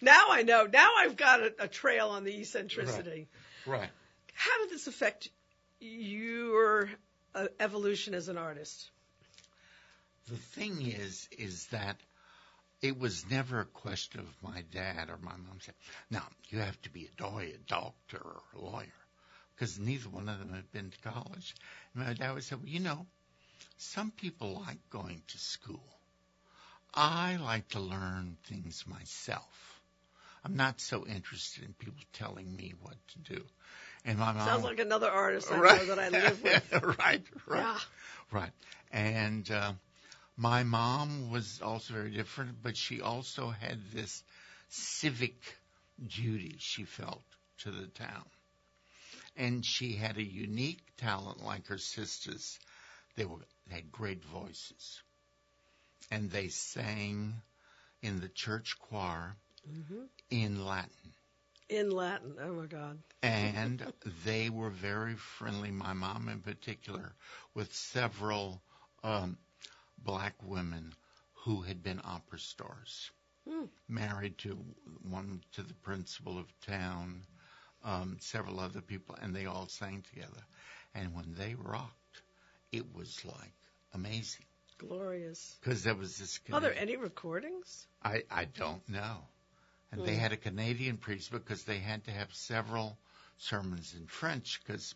[0.00, 0.66] Now I know.
[0.70, 3.28] Now I've got a, a trail on the eccentricity.
[3.66, 3.90] Right.
[4.34, 5.28] How did this affect
[5.80, 6.90] your
[7.34, 8.90] uh, evolution as an artist?
[10.28, 11.96] The thing is, is that
[12.82, 15.74] it was never a question of my dad or my mom saying,
[16.10, 18.99] "Now you have to be a a doctor, or a lawyer,"
[19.60, 21.54] because neither one of them had been to college.
[21.94, 23.06] And my dad would say, "Well, you know,
[23.76, 26.00] some people like going to school.
[26.94, 29.82] I like to learn things myself.
[30.44, 33.44] I'm not so interested in people telling me what to do."
[34.06, 35.86] And my mom Sounds like another artist I right.
[35.88, 36.82] that I live with.
[36.98, 37.78] right, right, Yeah.
[38.32, 38.52] right.
[38.92, 39.72] And uh,
[40.38, 44.22] my mom was also very different, but she also had this
[44.70, 45.36] civic
[46.08, 47.22] duty she felt
[47.58, 48.24] to the town.
[49.40, 52.60] And she had a unique talent like her sisters.
[53.16, 55.02] They were they had great voices.
[56.12, 57.42] And they sang
[58.02, 61.14] in the church choir hmm in Latin.
[61.70, 62.36] In Latin.
[62.40, 62.98] Oh my God.
[63.22, 63.84] and
[64.24, 67.14] they were very friendly, my mom in particular,
[67.54, 68.62] with several
[69.04, 69.38] um,
[69.98, 70.94] black women
[71.34, 73.10] who had been opera stars,
[73.48, 73.66] Hmm.
[73.88, 74.54] married to
[75.02, 77.26] one to the principal of town,
[77.84, 80.42] um, several other people, and they all sang together.
[80.94, 82.22] And when they rocked,
[82.72, 83.52] it was like
[83.94, 84.44] amazing
[84.78, 85.56] Glorious.
[85.60, 86.40] because there was this.
[86.52, 87.86] Are there any recordings?
[88.02, 89.18] I, I don't know.
[89.92, 90.20] And they Hmm.
[90.20, 92.96] had a Canadian priest because they had to have several
[93.38, 94.94] sermons in French because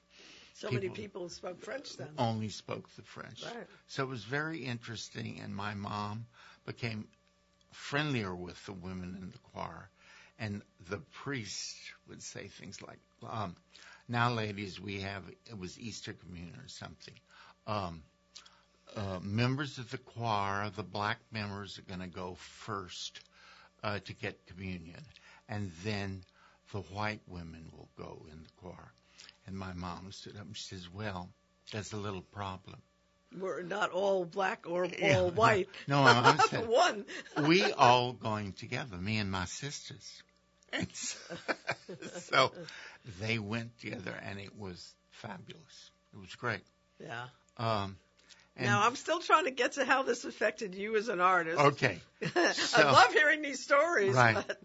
[0.54, 2.14] So many People- people spoke French then.
[2.16, 3.42] only spoke the French.
[3.42, 3.66] Right.
[3.88, 6.26] So it was very interesting, and my mom
[6.64, 7.08] became
[7.72, 9.90] friendlier with the women in the choir.
[10.38, 11.76] And the priest
[12.08, 13.56] would say things like, um,
[14.08, 17.14] now, ladies, we have, it was Easter communion or something.
[17.66, 18.02] Um,
[18.94, 23.20] uh, members of the choir, the black members are going to go first
[23.82, 25.02] uh, to get communion,
[25.48, 26.22] and then
[26.72, 28.92] the white women will go in the choir.
[29.46, 31.28] And my mom stood up and she says, "Well,
[31.72, 32.80] there's a little problem.
[33.38, 35.18] We're not all black or Yeah.
[35.18, 35.68] all white.
[35.88, 37.04] No, mom For said- one.
[37.46, 40.22] we all going together, me and my sisters."
[40.72, 41.16] And so,
[42.18, 42.52] so
[43.20, 45.90] they went together, and it was fabulous.
[46.12, 46.62] It was great.
[47.00, 47.26] Yeah.
[47.58, 47.96] Um,
[48.56, 51.58] and, now I'm still trying to get to how this affected you as an artist.
[51.58, 51.98] okay.
[52.36, 54.14] I love hearing these stories.
[54.14, 54.34] Right.
[54.34, 54.60] But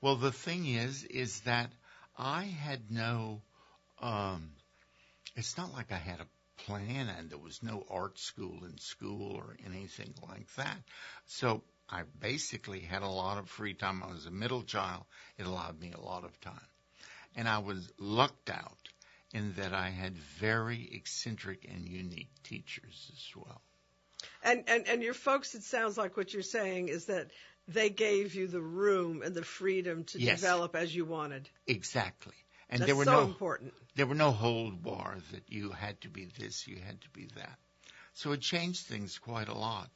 [0.00, 1.70] Well, the thing is, is that
[2.18, 3.40] I had no,
[4.00, 4.50] um,
[5.36, 6.26] it's not like I had a
[6.56, 10.78] plan and there was no art school in school or anything like that.
[11.26, 14.02] So I basically had a lot of free time.
[14.02, 15.04] I was a middle child.
[15.38, 16.68] It allowed me a lot of time.
[17.36, 18.88] And I was lucked out
[19.32, 23.60] in that I had very eccentric and unique teachers as well.
[24.42, 27.30] And, and and your folks, it sounds like what you're saying is that
[27.68, 30.40] they gave you the room and the freedom to Yes.
[30.40, 31.48] develop as you wanted.
[31.66, 32.34] Exactly.
[32.68, 33.72] And there were so no important.
[33.94, 37.26] there were no hold bars that you had to be this, you had to be
[37.36, 37.58] that.
[38.14, 39.90] So it changed things quite a lot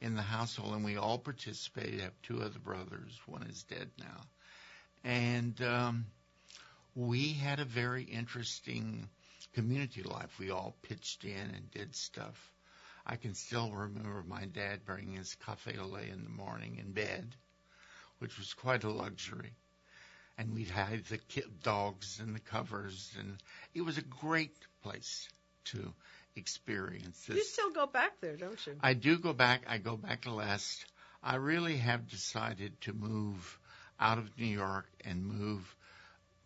[0.00, 2.00] in the household, and we all participated.
[2.00, 3.18] I have two other brothers.
[3.26, 4.20] One is dead now,
[5.04, 6.06] and um,
[6.94, 9.08] we had a very interesting
[9.54, 10.38] community life.
[10.38, 12.52] We all pitched in and did stuff.
[13.06, 16.92] I can still remember my dad bringing his cafe au lait in the morning in
[16.92, 17.34] bed,
[18.18, 19.52] which was quite a luxury
[20.42, 23.36] and we'd hide the ki- dogs in the covers, and
[23.74, 25.28] it was a great place
[25.66, 25.92] to
[26.36, 27.36] experience this.
[27.36, 28.74] You still go back there, don't you?
[28.80, 29.62] I do go back.
[29.68, 30.84] I go back last.
[31.22, 33.58] I really have decided to move
[34.00, 35.76] out of New York and move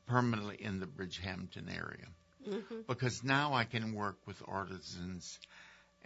[0.06, 2.06] permanently in the Bridgehampton area
[2.48, 2.82] Mm-hmm.
[2.86, 5.40] because now I can work with artisans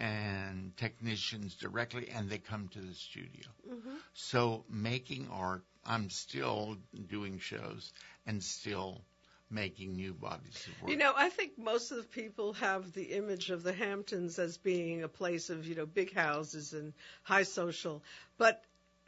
[0.00, 3.46] and technicians directly, and they come to the studio.
[3.70, 3.96] Mm-hmm.
[4.14, 7.92] So making art, I'm still doing shows
[8.26, 9.02] and still
[9.50, 10.90] making new bodies of work.
[10.90, 14.56] You know, I think most of the people have the image of the Hamptons as
[14.56, 18.02] being a place of, you know, big houses and high social,
[18.38, 18.62] but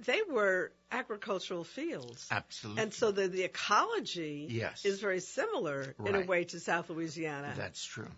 [0.04, 2.26] they were agricultural fields.
[2.30, 2.82] Absolutely.
[2.82, 4.84] And so the, the ecology Yes.
[4.84, 7.54] is very similar in a way to South Louisiana.
[7.56, 8.10] That's true.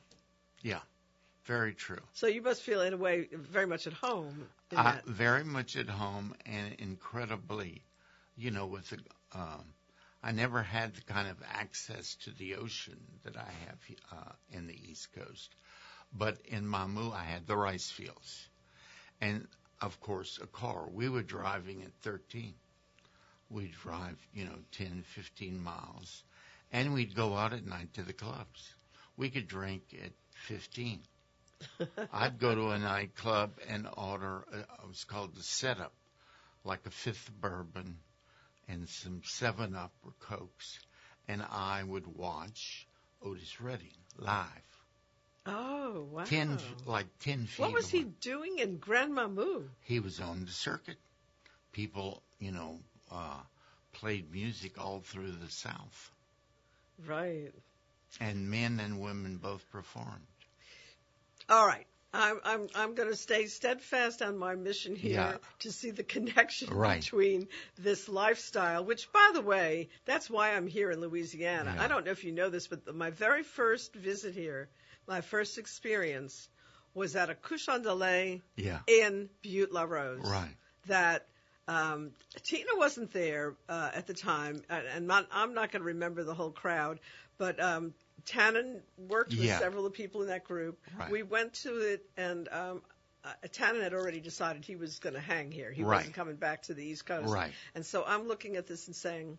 [0.63, 0.81] Yeah,
[1.45, 2.01] very true.
[2.13, 5.89] so you must feel in a way very much at home Uh, very much at
[5.89, 7.83] home and incredibly,
[8.37, 8.99] you know, with the,
[9.33, 9.65] um,
[10.23, 13.79] I never had the kind of access to the ocean that I have
[14.11, 15.55] uh, in the East Coast.
[16.13, 18.49] But in Mamou, I had the rice fields.
[19.21, 19.47] And
[19.81, 20.89] of course, a car.
[20.89, 22.55] We were driving at 13.
[23.51, 26.25] We'd drive, you know, 10, 15 miles.
[26.73, 28.75] And we'd go out at night to the clubs.
[29.17, 30.13] We could drink at
[30.49, 31.01] 15.
[32.13, 35.93] I'd go to a nightclub and order, uh, it was called the setup,
[36.65, 37.99] like a fifth bourbon
[38.69, 40.79] and some 7 Up or Cokes.
[41.29, 42.87] And I would watch
[43.23, 43.89] Otis Redding
[44.19, 44.47] live.
[45.47, 46.25] oh, wow.
[46.25, 49.65] 10, like 10 feet what was he doing in Grand Mamou?
[49.83, 50.99] He was on the circuit.
[51.73, 52.79] People, you know,
[53.11, 53.41] uh,
[53.93, 56.11] played music all through the South.
[57.07, 57.53] Right.
[58.21, 60.27] And men and women both performed.
[61.49, 61.87] All right.
[62.17, 65.37] I'm I'm I'm going to stay steadfast on my mission here Yeah.
[65.61, 67.01] to see the connection Right.
[67.01, 71.73] between this lifestyle, which, by the way, that's why I'm here in Louisiana.
[71.75, 71.83] Yeah.
[71.83, 74.69] I don't know if you know this, but my very first visit here,
[75.09, 76.49] my first experience,
[76.95, 78.79] was at a cochon de lait Yeah.
[78.87, 80.21] in Butte La Rose.
[80.25, 80.55] Right.
[80.87, 81.27] That
[81.67, 82.13] um,
[82.45, 86.23] Tina wasn't there uh, at the time, and and not, I'm not going to remember
[86.23, 87.01] the whole crowd,
[87.39, 87.93] but um,
[88.27, 89.59] Tannen worked with Yeah.
[89.59, 90.79] several of the people in that group.
[90.99, 91.11] Right.
[91.11, 92.83] We went to it, and um,
[93.25, 95.71] uh, Tannen had already decided he was going to hang here.
[95.71, 95.99] He Right.
[95.99, 97.33] wasn't coming back to the East Coast.
[97.33, 97.53] Right.
[97.75, 99.39] And so I'm looking at this and saying,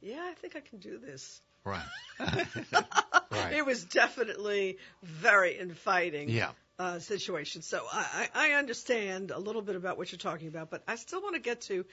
[0.00, 1.40] yeah, I think I can do this.
[1.64, 1.82] Right.
[2.20, 3.52] right.
[3.52, 6.50] It was definitely very inviting Yeah.
[6.78, 7.62] uh, situation.
[7.62, 10.96] So I, I I understand a little bit about what you're talking about, but I
[10.96, 11.84] still want to get to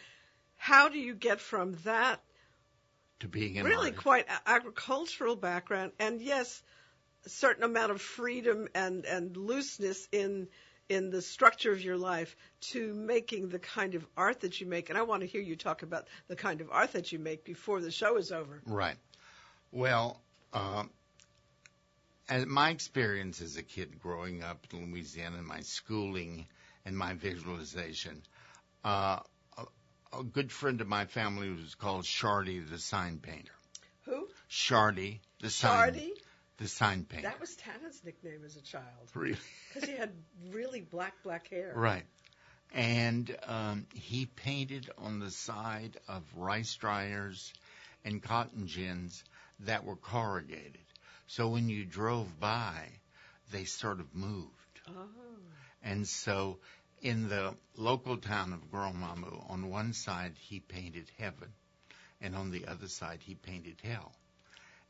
[0.57, 2.19] how do you get from that
[3.23, 4.03] To being an really artist.
[4.03, 6.61] quite agricultural background and yes,
[7.25, 10.49] a certain amount of freedom and, and looseness in
[10.89, 14.89] in the structure of your life to making the kind of art that you make.
[14.89, 17.45] And I want to hear you talk about the kind of art that you make
[17.45, 18.61] before the show is over.
[18.65, 18.97] Right.
[19.71, 20.19] Well,
[20.51, 20.89] um,
[22.27, 26.45] and my experience as a kid growing up in Louisiana, my schooling
[26.85, 28.21] and my visualization,
[28.83, 29.19] uh,
[30.19, 33.53] a, good friend of my family was called Shardy the sign painter.
[34.05, 34.27] Who?
[34.49, 36.09] Shardy the sign, Shardy?
[36.57, 37.29] the sign painter.
[37.29, 39.37] That was Tannen's nickname as a child Really?
[39.73, 40.11] because he had
[40.51, 41.73] really black, black hair.
[41.75, 42.03] Right.
[42.73, 47.53] And um, he painted on the side of rice dryers
[48.03, 49.23] and cotton gins
[49.61, 50.79] that were corrugated.
[51.27, 52.89] So when you drove by,
[53.51, 54.49] they sort of moved.
[54.89, 55.07] Oh.
[55.83, 56.57] And so
[57.03, 61.51] in the local town of Grand Mamou, on one side he painted heaven,
[62.21, 64.13] and on the other side he painted hell.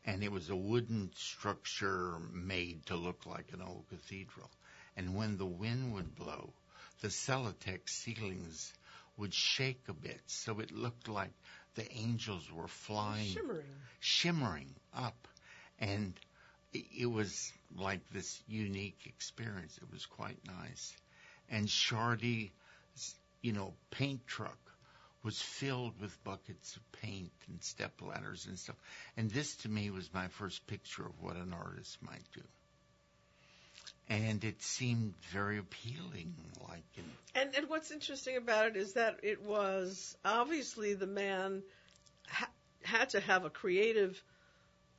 [0.06, 4.52] And it was a wooden structure made to look like an old cathedral.
[4.96, 6.54] And when the wind would blow,
[7.02, 8.72] the Celotex ceilings
[9.18, 11.34] would shake a bit, so it looked like
[11.74, 13.66] the angels were flying, Shimmering.
[14.00, 15.28] shimmering up,
[15.80, 16.14] and
[16.74, 19.80] it, it was like this unique experience.
[19.82, 20.96] It was quite nice,
[21.50, 22.52] and Shardy's,
[23.42, 24.58] you know, paint truck
[25.24, 28.76] was filled with buckets of paint and step ladders and stuff.
[29.16, 32.42] And this to me was my first picture of what an artist might do.
[34.10, 36.36] And it seemed very appealing,
[36.70, 41.64] like in And and what's interesting about it is that it was obviously the man
[42.28, 42.52] ha-
[42.84, 44.22] had to have a creative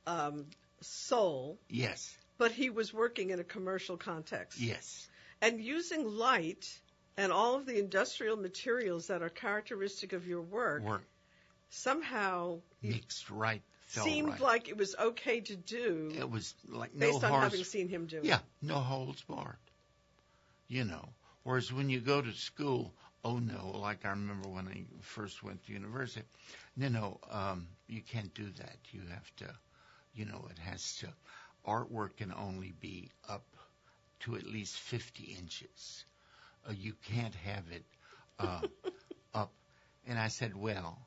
[0.07, 0.45] um,
[0.81, 4.59] soul, yes, but he was working in a commercial context.
[4.59, 5.07] yes,
[5.45, 6.79] And using light
[7.17, 11.03] and all of the industrial materials that are characteristic of your work work
[11.69, 14.39] somehow mixed right, seemed right.
[14.39, 17.87] like it was okay to do it was like no based on horse, having seen
[17.87, 18.25] him do it.
[18.25, 19.57] Yeah, no holds barred.
[20.67, 21.09] You know,
[21.43, 22.91] whereas when you go to school,
[23.23, 26.25] oh no, like I remember when I first went to university,
[26.75, 28.77] no, no, um, you can't do that.
[28.91, 29.53] You have to,
[30.15, 31.07] you know, it has to,
[31.67, 33.43] artwork can only be up
[34.25, 36.05] to at least 50 inches.
[36.67, 37.83] Uh, you can't have it
[38.39, 38.61] uh,
[39.33, 39.51] up.
[40.07, 40.99] And I said, well,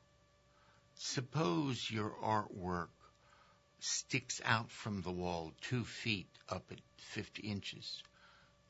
[0.95, 2.89] suppose your artwork
[3.79, 8.03] sticks out from the wall two feet up at 50 inches.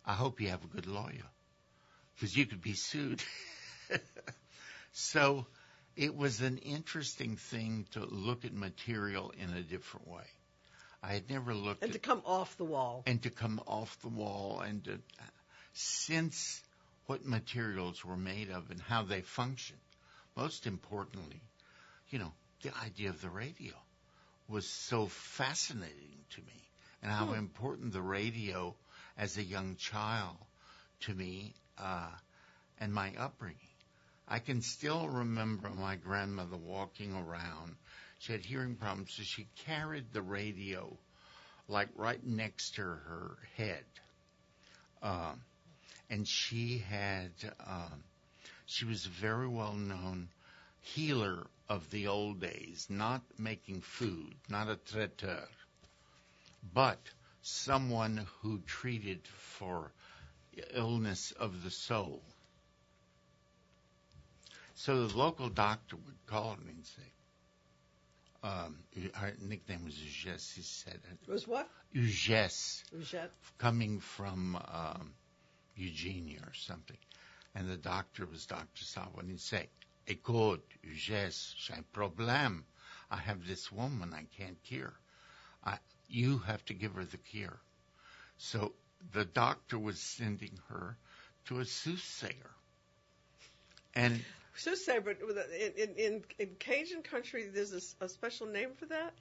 [0.05, 1.25] I hope you have a good lawyer
[2.15, 3.23] because you could be sued.
[4.91, 5.45] so
[5.95, 10.23] it was an interesting thing to look at material in a different way.
[11.01, 13.03] I had never looked And at to come off the wall.
[13.05, 14.99] and to come off the wall and to
[15.73, 16.61] sense
[17.05, 19.79] what materials were made of and how they functioned.
[20.35, 21.41] Most importantly,
[22.09, 23.73] you know, the idea of the radio
[24.47, 26.69] was so fascinating to me
[27.01, 28.75] and how important the radio
[29.17, 30.35] as a young child
[31.01, 32.11] to me uh,
[32.79, 33.55] and my upbringing.
[34.27, 37.75] I can still remember my grandmother walking around.
[38.19, 40.97] She had hearing problems, so she carried the radio
[41.67, 43.85] like right next to her head.
[45.01, 45.41] Um,
[46.09, 47.31] and she had,
[47.65, 48.03] um,
[48.65, 50.29] she was a very well known
[50.81, 55.47] healer of the old days, not making food, not a traiteur,
[56.73, 56.99] but
[57.41, 59.91] someone who treated for
[60.73, 62.21] illness of the soul.
[64.75, 67.03] So the local doctor would call me and say,
[68.43, 68.77] um,
[69.13, 70.99] her nickname was Eugesse, he said.
[71.27, 71.69] It was what?
[71.93, 73.29] Eugette?
[73.57, 75.13] coming from um,
[75.75, 76.97] Eugenia or something.
[77.55, 78.83] And the doctor was Dr.
[78.83, 79.67] Sawa, and he'd say,
[80.07, 82.63] Écoute, Eugesse, j'ai problème.
[83.11, 84.93] I have this woman I can't cure.
[85.63, 85.77] I,
[86.07, 87.59] you have to give her the cure.
[88.37, 88.73] So
[89.13, 90.95] the doctor was sending her
[91.45, 92.51] to a soothsayer.
[93.95, 94.23] And
[94.59, 95.37] Soothsayer, but with
[95.77, 99.13] in, in, in Cajun country, there's a a, special name for that.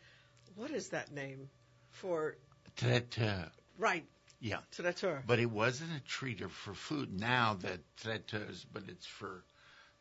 [0.57, 1.49] What is that name
[1.91, 2.37] for?
[2.77, 4.05] traiteur, Right,
[4.41, 4.59] yeah.
[4.73, 5.23] traiteur.
[5.27, 7.19] But it wasn't a treater for food.
[7.19, 9.45] Now that traiteurs, but it's for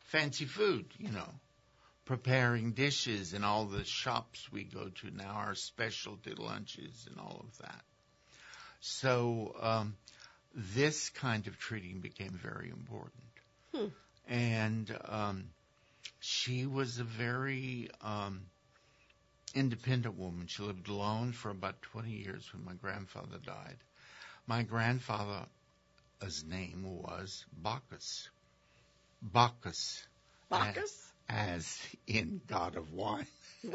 [0.00, 1.28] fancy food, you know,
[2.04, 7.44] preparing dishes and all the shops we go to now are specialty lunches and all
[7.46, 7.84] of that.
[8.80, 9.96] So um,
[10.54, 13.22] this kind of treating became very important.
[13.74, 13.86] Hmm.
[14.28, 15.44] And um,
[16.20, 18.42] she was a very um,
[19.54, 20.46] independent woman.
[20.46, 23.78] She lived alone for about 20 years when my grandfather died.
[24.46, 25.46] My grandfather's
[26.46, 28.28] name was Bacchus.
[29.22, 30.06] Bacchus.
[30.50, 31.12] Bacchus?
[31.28, 33.26] As in God of wine.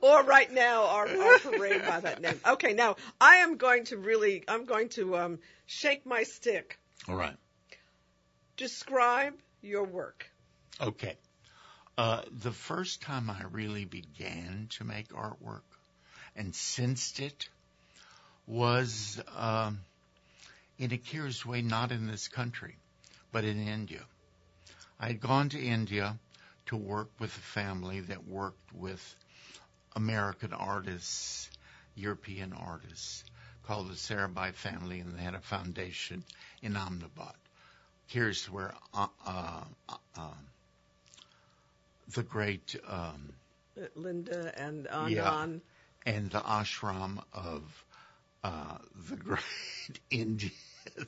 [0.00, 2.40] or right now, our, our parade by that name.
[2.46, 6.78] Okay, now I am going to really, I'm going to um, shake my stick.
[7.08, 7.36] All right.
[8.56, 10.26] Describe your work.
[10.80, 11.16] Okay.
[11.96, 15.62] Uh, the first time I really began to make artwork
[16.36, 17.48] and sensed it
[18.46, 19.80] was um,
[20.78, 22.76] in a curious way, not in this country,
[23.32, 24.02] but in India.
[24.98, 26.18] I had gone to India
[26.66, 29.14] to work with a family that worked with
[29.94, 31.48] American artists,
[31.94, 33.24] European artists,
[33.66, 36.24] called the Sarabhai family, and they had a foundation
[36.62, 37.34] in Ahmedabad.
[38.06, 40.48] Here's where uh, uh, uh, um,
[42.14, 43.34] the great um,
[43.96, 45.34] Lynda and Yeah.
[45.34, 45.60] Anand.
[46.06, 47.84] and the ashram of
[48.42, 48.78] uh,
[49.08, 50.52] the great Indian,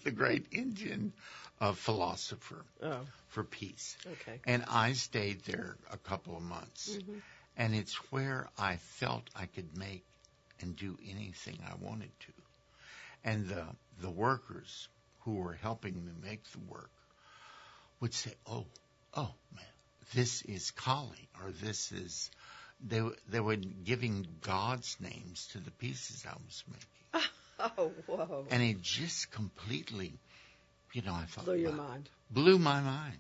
[0.05, 1.13] the great Indian
[1.61, 3.97] uh, philosopher Oh, for peace.
[4.07, 4.41] okay.
[4.45, 6.99] And I stayed there a couple of months,
[7.57, 10.05] and it's where I felt I could make
[10.61, 12.33] and do anything I wanted to.
[13.25, 13.67] And the
[14.01, 14.89] the workers
[15.27, 16.91] who were helping me make the work
[18.01, 18.67] would say, "Oh,
[19.15, 19.65] oh man,
[20.15, 22.31] this is Kali or this is
[22.81, 27.25] they they were giving God's names to the pieces I was making,
[27.79, 28.47] Oh, whoa.
[28.51, 30.21] and it just completely,
[30.93, 32.09] you know, I thought Blew your wow, mind.
[32.31, 33.19] blew my mind.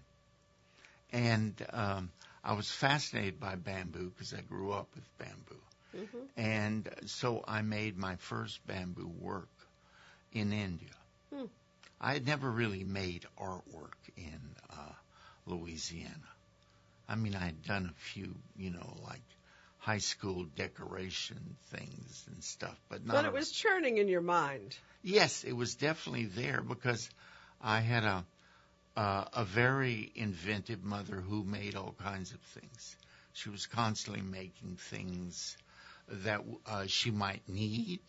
[1.12, 2.12] And um,
[2.44, 5.62] I was fascinated by bamboo because I grew up with bamboo.
[5.92, 9.48] hmm And so I made my first bamboo work
[10.32, 10.94] in India.
[11.32, 11.46] Hmm.
[12.00, 14.40] I had never really made artwork in
[14.70, 14.92] uh,
[15.46, 16.12] Louisiana.
[17.08, 19.22] I mean, I had done a few, you know, like
[19.78, 23.14] high school decoration things and stuff, but not.
[23.14, 24.76] But it was churning in your mind.
[25.02, 27.08] Yes, it was definitely there because
[27.60, 28.24] I had a
[28.96, 32.96] uh, a very inventive mother who made all kinds of things.
[33.34, 35.56] She was constantly making things
[36.08, 38.00] that uh, she might need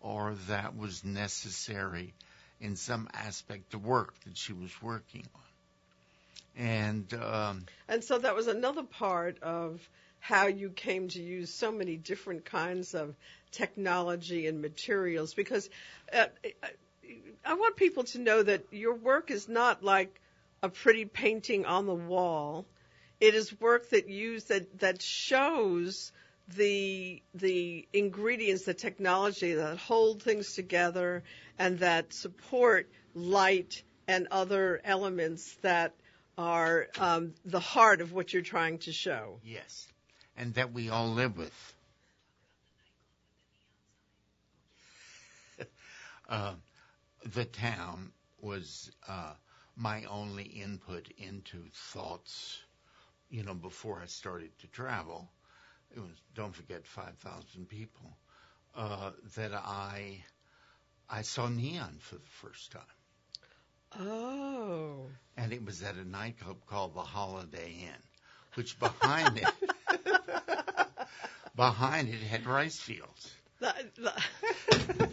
[0.00, 2.12] or that was necessary
[2.60, 6.64] in some aspect of work that she was working on.
[6.64, 9.88] And um, And so that was another part of
[10.20, 13.14] how you came to use so many different kinds of
[13.52, 15.70] technology and materials because
[16.12, 16.26] uh,
[17.44, 20.20] I want people to know that your work is not like
[20.62, 22.66] a pretty painting on the wall.
[23.20, 26.12] It is work that use that that shows
[26.56, 31.22] the the ingredients, the technology that hold things together
[31.58, 35.94] and that support light and other elements that
[36.38, 39.40] are um, the heart of what you're trying to show.
[39.44, 39.88] yes,
[40.36, 41.74] and that we all live with.
[46.28, 46.54] uh,
[47.34, 49.32] the town was uh,
[49.76, 52.58] my only input into thoughts.
[53.30, 55.28] You know, before I started to travel,
[55.94, 58.16] it was don't forget five thousand people.
[58.74, 60.22] Uh, that I
[61.10, 62.82] I saw neon for the first time,
[63.98, 65.06] Oh.
[65.36, 68.02] and it was at a nightclub called the Holiday Inn,
[68.54, 69.48] which behind it
[71.56, 73.32] behind it had rice fields.
[73.60, 74.12] The, the,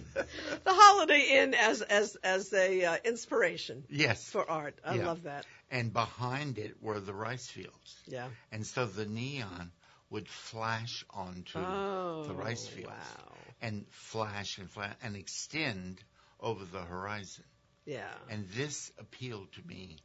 [0.63, 4.77] the Holiday Inn as as as a uh, inspiration Yes, for art.
[4.85, 5.07] I Yeah.
[5.07, 5.45] love that.
[5.71, 7.95] and behind it were the rice fields.
[8.07, 8.27] Yeah.
[8.51, 9.71] And so the neon
[10.09, 12.23] would flash onto Oh.
[12.25, 13.55] the rice fields Wow.
[13.61, 16.03] and flash and flash and extend
[16.39, 17.45] over the horizon.
[17.85, 18.13] Yeah.
[18.29, 19.97] And this appealed to me.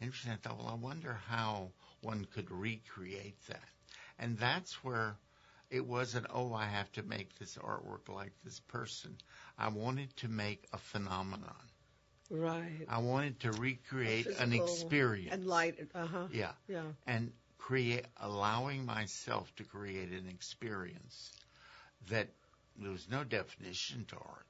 [0.00, 0.32] Interesting.
[0.32, 3.68] I thought, well, I wonder how one could recreate that.
[4.18, 5.16] And that's where
[5.70, 9.16] it wasn't, oh, I have to make this artwork like this person.
[9.58, 11.54] I wanted to make a phenomenon.
[12.30, 12.86] Right.
[12.88, 15.32] I wanted to recreate an experience.
[15.34, 15.78] And light.
[15.94, 16.26] Uh huh.
[16.32, 16.52] Yeah.
[16.68, 16.82] Yeah.
[17.06, 17.32] and
[18.20, 21.32] allowing myself to create an experience
[22.10, 22.28] that
[22.76, 24.46] there was no definition to art.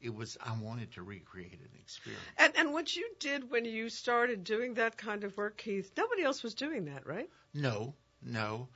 [0.00, 2.22] It was I wanted to recreate an experience.
[2.38, 6.22] And and what you did when you started doing that kind of work, Keith, nobody
[6.22, 7.28] else was doing that, right?
[7.54, 8.68] No, no,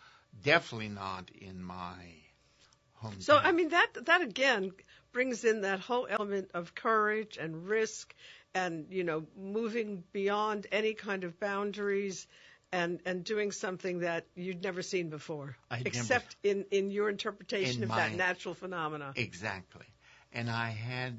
[0.43, 1.95] definitely not in my
[3.03, 3.23] hometown.
[3.23, 4.73] So I mean that that again
[5.13, 8.15] brings in that whole element of courage and risk
[8.55, 12.27] and you know moving beyond any kind of boundaries
[12.73, 17.09] and and doing something that you'd never seen before I'd never- except in in your
[17.09, 19.13] interpretation In of that natural phenomena.
[19.17, 19.87] exactly,
[20.33, 21.19] and I had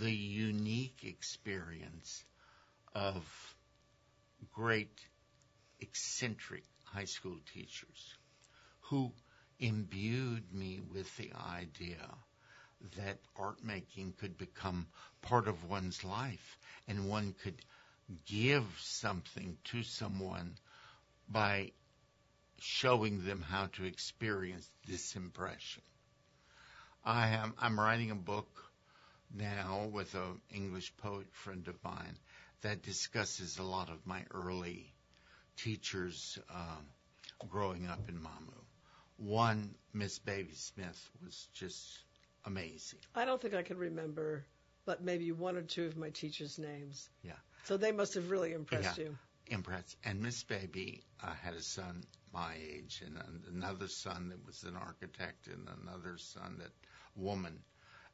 [0.00, 2.24] the unique experience
[2.94, 3.54] of
[4.52, 5.00] great
[5.80, 8.14] eccentric high school teachers
[8.82, 9.12] who
[9.58, 12.08] imbued me with the idea
[12.96, 14.86] that art making could become
[15.22, 16.58] part of one's life
[16.88, 17.60] and one could
[18.26, 20.56] give something to someone
[21.28, 21.72] by
[22.58, 25.82] showing them how to experience this impression.
[27.04, 28.48] I am I'm writing a book
[29.34, 32.18] now with an English poet friend of mine
[32.62, 34.92] that discusses a lot of my early
[35.56, 36.86] teachers um,
[37.48, 38.64] growing up in Mamou.
[39.16, 42.00] One, Miss Baby Smith, was just
[42.44, 42.98] amazing.
[43.14, 44.44] I don't think I can remember,
[44.84, 47.08] but maybe one or two of my teachers' names.
[47.22, 47.32] Yeah.
[47.64, 49.04] So they must have really impressed Yeah.
[49.04, 49.16] you.
[49.46, 49.96] Impressed.
[50.04, 54.76] And Miss Baby uh, had a son my age, and another son that was an
[54.76, 56.70] architect, and another son that
[57.16, 57.62] woman,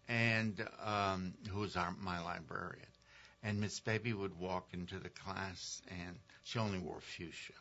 [0.08, 2.88] and um, who was our, my librarian.
[3.42, 7.52] And Miss Baby would walk into the class, and she only wore fuchsia.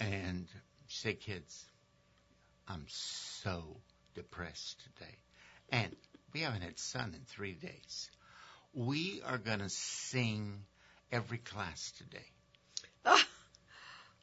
[0.00, 0.48] And
[0.88, 1.64] say, "Kids,
[2.68, 3.80] I'm so
[4.14, 5.16] depressed today,
[5.70, 5.94] and
[6.32, 8.10] we haven't had sun in three days.
[8.72, 10.64] We are going to sing
[11.10, 12.26] every class today."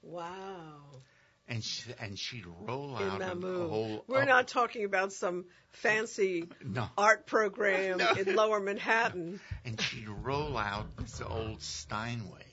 [0.03, 1.01] Wow.
[1.47, 4.03] and she, and she'd roll out a, whole.
[4.07, 8.11] We're a- not talking about some fancy no, art program No.
[8.11, 9.39] in lower Manhattan.
[9.65, 12.45] and she'd roll out this old Steinway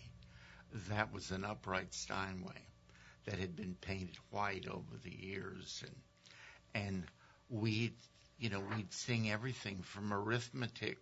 [0.88, 2.66] that was an upright Steinway
[3.26, 5.84] that had been painted white over the years,
[6.74, 7.05] and and
[7.51, 7.95] we'd
[8.38, 10.99] you know, we'd sing everything from arithmetic.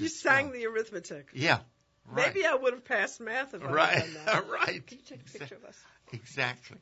[0.00, 1.28] You sang spell- the arithmetic.
[1.32, 1.60] yeah,
[2.06, 4.46] right, Maybe I would have passed math if I right, had done that.
[4.50, 4.86] right.
[4.86, 5.86] Can you take a picture of us?
[6.12, 6.78] Exactly.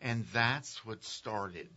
[0.00, 1.68] And that's what started.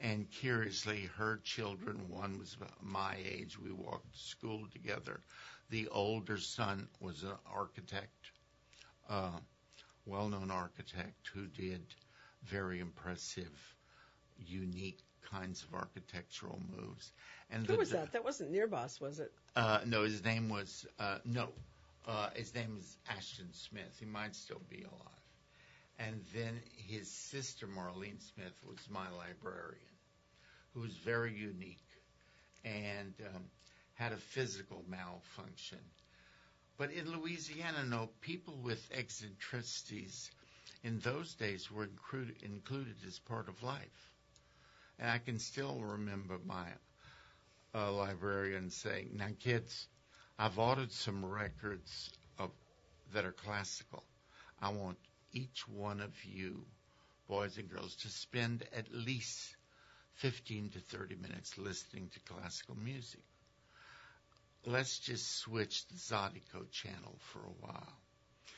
[0.00, 5.20] And curiously, her children, one was about my age, we walked to school together.
[5.70, 8.30] The older son was an architect,
[9.08, 9.38] uh,
[10.04, 11.82] well known architect who did
[12.44, 13.75] very impressive,
[14.38, 17.12] unique kinds of architectural moves.
[17.50, 18.12] And Who was that?
[18.12, 19.32] That wasn't Nearboss, was it?
[19.54, 21.48] Uh, no, his name was, uh, no,
[22.06, 23.96] uh, his name is Ashton Smith.
[23.98, 25.16] He might still be alive.
[25.98, 29.80] And then his sister, Marlene Smith, was my librarian,
[30.74, 31.78] who was very unique
[32.64, 33.44] and um,
[33.94, 35.78] had a physical malfunction.
[36.76, 40.30] But in Louisiana, no, people with eccentricities
[40.84, 44.10] in those days were included, included as part of life.
[44.98, 46.66] And I can still remember my
[47.74, 49.88] uh, librarian saying, "Now, kids,
[50.38, 52.50] I've ordered some records of
[53.12, 54.04] that are classical.
[54.60, 54.98] I want
[55.32, 56.64] each one of you,
[57.28, 59.56] boys and girls, to spend at least
[60.14, 63.20] 15 to 30 minutes listening to classical music.
[64.64, 67.92] Let's just switch the Zydeco channel for a while."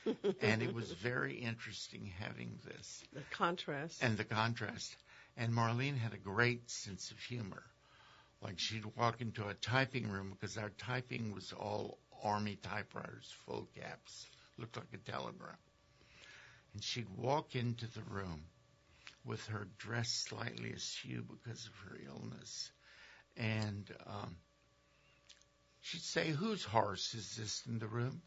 [0.41, 4.03] and it was very interesting having this The contrast.
[4.03, 4.97] and the contrast.
[5.41, 7.63] And Marlene had a great sense of humor.
[8.43, 13.69] Like she'd walk into a typing room because our typing was all army typewriters, full
[13.81, 14.27] caps,
[14.59, 15.57] looked like a telegram.
[16.75, 18.43] And she'd walk into the room
[19.25, 22.73] with her dress slightly askew because of her illness.
[23.37, 24.37] And um,
[25.83, 28.23] she'd say, Whose horse is this in the room?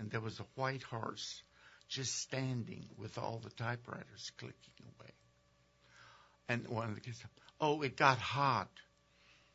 [0.00, 1.42] And there was a white horse
[1.88, 5.12] just standing with all the typewriters clicking away.
[6.48, 7.30] And one of the kids said,
[7.60, 8.70] Oh, it got hot.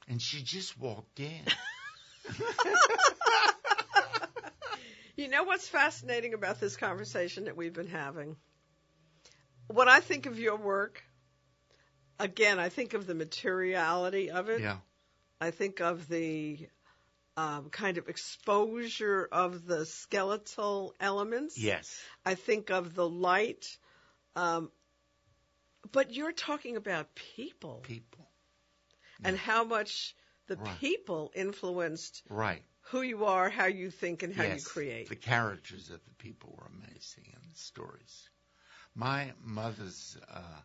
[0.07, 1.41] And she just walked in.
[5.15, 8.35] You know what's fascinating about this conversation that we've been having?
[9.67, 11.03] When I think of your work,
[12.19, 14.61] again, I think of the materiality of it.
[14.61, 14.77] yeah.
[15.39, 16.67] I think of the
[17.37, 21.59] um, kind of exposure of the skeletal elements.
[21.59, 21.95] Yes.
[22.25, 23.77] I think of the light.
[24.35, 24.71] Um,
[25.91, 28.27] but you're talking about people People.
[29.23, 30.15] and how much
[30.47, 30.79] the Right.
[30.79, 32.63] people influenced Right.
[32.81, 34.63] who you are, how you think, and how yes.
[34.63, 35.09] you create.
[35.09, 38.29] The characters of the people were amazing and the stories.
[38.95, 40.61] My mother's uh,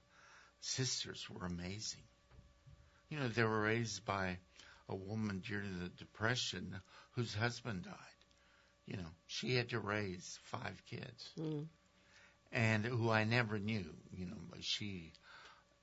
[0.60, 2.02] sisters were amazing.
[3.08, 4.38] You know, they were raised by
[4.88, 6.80] a woman during the Depression
[7.12, 7.94] whose husband died.
[8.86, 11.30] You know, she had to raise five kids.
[11.38, 11.66] Mm.
[12.52, 13.84] And who I never knew,
[14.16, 15.12] you know, but she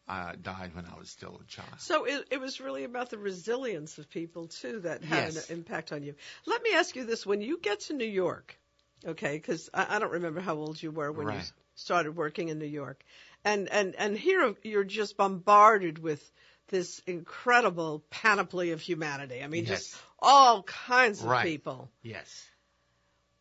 [0.07, 1.69] uh, died when I was still a child.
[1.79, 5.49] So it, it was really about the resilience of people too that had Yes.
[5.49, 6.15] an impact on you.
[6.45, 8.57] Let me ask you this: When you get to New York,
[9.05, 11.41] okay, because I, I don't remember how old you were when you Right.
[11.41, 13.03] s- started working in New York,
[13.43, 16.31] and and and here you're just bombarded with
[16.69, 19.43] this incredible panoply of humanity.
[19.43, 21.45] I mean, just all kinds of Right.
[21.45, 21.91] people.
[22.01, 22.49] Yes.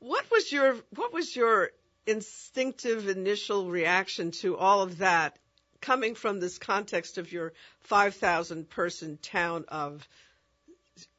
[0.01, 1.70] What was your what was your
[2.07, 5.39] instinctive initial reaction to all of that
[5.81, 10.07] coming from this context of your 5,000 person town of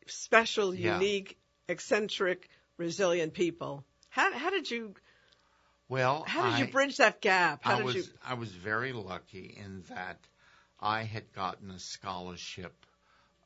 [0.07, 0.95] special, Yeah.
[0.95, 3.83] unique, eccentric, resilient people?
[4.09, 4.95] How, how did you
[5.87, 7.63] Well, how did you bridge that gap?
[7.63, 10.19] How I was you I was very lucky in that
[10.79, 12.73] I had gotten a scholarship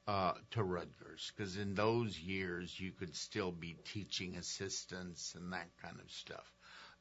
[0.07, 5.69] uh, to Rutgers because in those years you could still be teaching assistants and that
[5.81, 6.51] kind of stuff.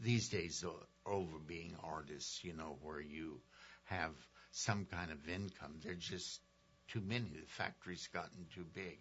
[0.01, 0.64] These days,
[1.05, 3.40] over being artists, you know, where you
[3.84, 4.14] have
[4.53, 6.40] some kind of income, they're just
[6.88, 7.28] too many.
[7.28, 8.99] The factory's gotten too big,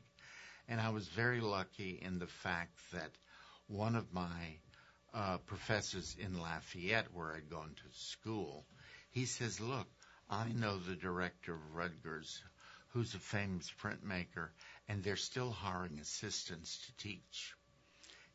[0.67, 3.11] and I was very lucky in the fact that
[3.67, 4.57] one of my
[5.13, 8.65] uh, professors in Lafayette, where I'd gone to school,
[9.11, 9.87] he says, "Look,
[10.29, 12.41] I know the director of Rutgers,
[12.89, 14.49] who's a famous printmaker,
[14.87, 17.53] and they're still hiring assistants to teach."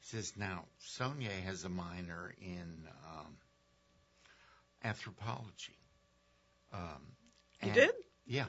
[0.03, 3.37] He says, "Now, Sonnier has a minor in um,
[4.85, 5.79] anthropology."
[6.73, 7.03] Um,
[7.63, 7.91] you and- did?
[8.27, 8.47] Yeah.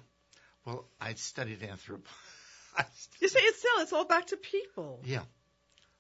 [0.66, 2.10] Well, I studied anthropology.
[3.22, 5.00] You say it's still it's all back to people.
[5.06, 5.22] yeah.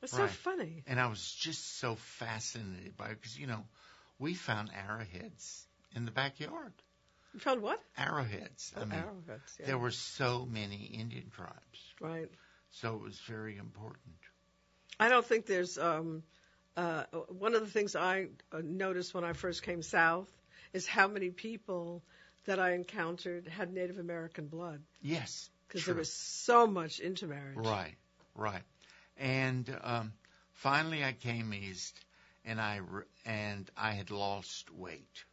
[0.02, 0.84] It's so funny.
[0.88, 3.64] And I was just so fascinated by it because, you know,
[4.18, 6.74] we found arrowheads in the backyard.
[7.36, 7.80] You found what?
[7.96, 8.74] Arrowheads.
[8.76, 9.54] I Oh, mean, arrowheads.
[9.60, 9.66] Yeah.
[9.68, 11.80] there were so many Indian tribes.
[12.02, 12.30] right.
[12.72, 14.16] So it was very important.
[15.04, 16.24] I don't think there's um,
[16.78, 20.32] uh, one of the things I uh, noticed when I first came south
[20.72, 22.02] is how many people
[22.46, 25.50] that I encountered had Native American blood Yes.
[25.68, 27.58] because there was so much intermarriage.
[27.58, 27.96] Right,
[28.34, 28.62] right.
[29.18, 30.14] And um,
[30.54, 32.00] finally, I came east,
[32.46, 35.26] and I re- and I had lost weight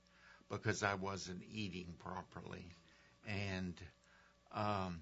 [0.51, 2.66] because I wasn't eating properly,
[3.25, 3.81] and
[4.53, 5.01] um,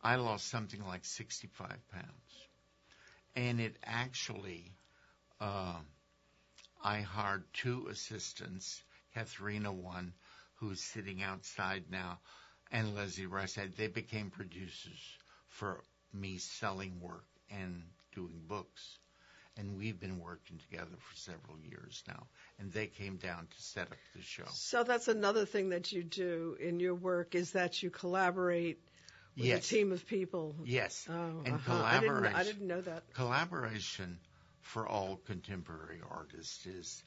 [0.00, 2.47] I lost something like 65 pounds.
[3.38, 4.72] And it actually,
[5.40, 5.86] um
[6.82, 8.82] I hired two assistants,
[9.14, 10.12] Katharina one,
[10.56, 12.18] who's sitting outside now,
[12.70, 13.58] and Leslie Rice.
[13.76, 15.18] They became producers
[15.48, 15.82] for
[16.12, 17.82] me selling work and
[18.14, 18.98] doing books.
[19.56, 22.26] And we've been working together for several years now.
[22.58, 24.44] And they came down to set up the show.
[24.50, 28.78] So that's another thing that you do in your work is that you collaborate
[29.38, 29.66] with Yes.
[29.66, 30.56] a team of people.
[30.64, 31.06] Yes.
[31.08, 31.72] Oh, and uh-huh.
[31.72, 32.36] I didn't, collaboration.
[32.36, 33.02] I didn't know that.
[33.14, 34.18] collaboration
[34.60, 37.02] for all contemporary artists is,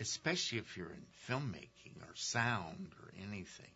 [0.00, 3.70] especially if you're in filmmaking or sound or anything,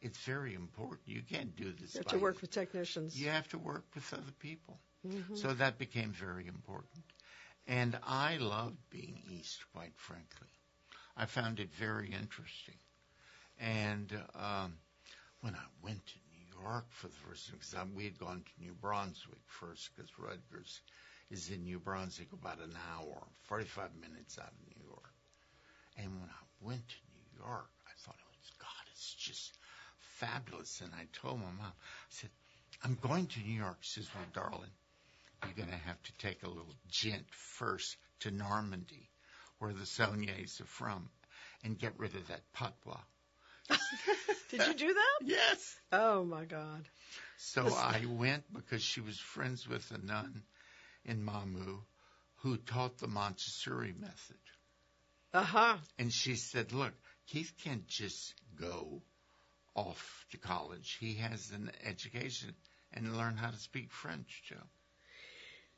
[0.00, 1.00] it's very important.
[1.06, 3.18] You can't do this You have to work with technicians.
[3.18, 4.78] You have to work with other people.
[5.06, 5.36] Mhm.
[5.38, 7.04] So that became very important.
[7.66, 10.48] And I loved being East, quite frankly.
[11.16, 12.78] I found it very interesting.
[13.58, 14.76] And um,
[15.40, 16.18] when I went to
[16.62, 20.80] York for the first time, because we had gone to New Brunswick first, because Rutgers
[21.30, 25.14] is in New Brunswick about an hour, 45 minutes out of New York.
[25.96, 29.56] And when I went to New York, I thought, oh, it was, God, it's just
[30.18, 30.80] fabulous.
[30.82, 31.72] And I told my mom, I
[32.08, 32.30] said,
[32.82, 33.78] I'm going to New York.
[33.80, 34.70] She says, well, darling,
[35.44, 39.08] you're going to have to take a little jint first to Normandy,
[39.58, 41.08] where the Sonniers are from,
[41.62, 43.00] and get rid of that patois.
[44.50, 45.26] Did you do that?
[45.26, 45.76] Yes.
[45.92, 46.86] Oh my God.
[47.36, 50.42] So I went because she was friends with a nun
[51.04, 51.80] in Mamou
[52.36, 54.36] who taught the Montessori method.
[55.32, 55.76] Uh huh.
[55.98, 56.92] And she said, look,
[57.26, 59.02] Keith can't just go
[59.74, 60.96] off to college.
[61.00, 62.54] He has an education
[62.92, 64.62] and learn how to speak French too.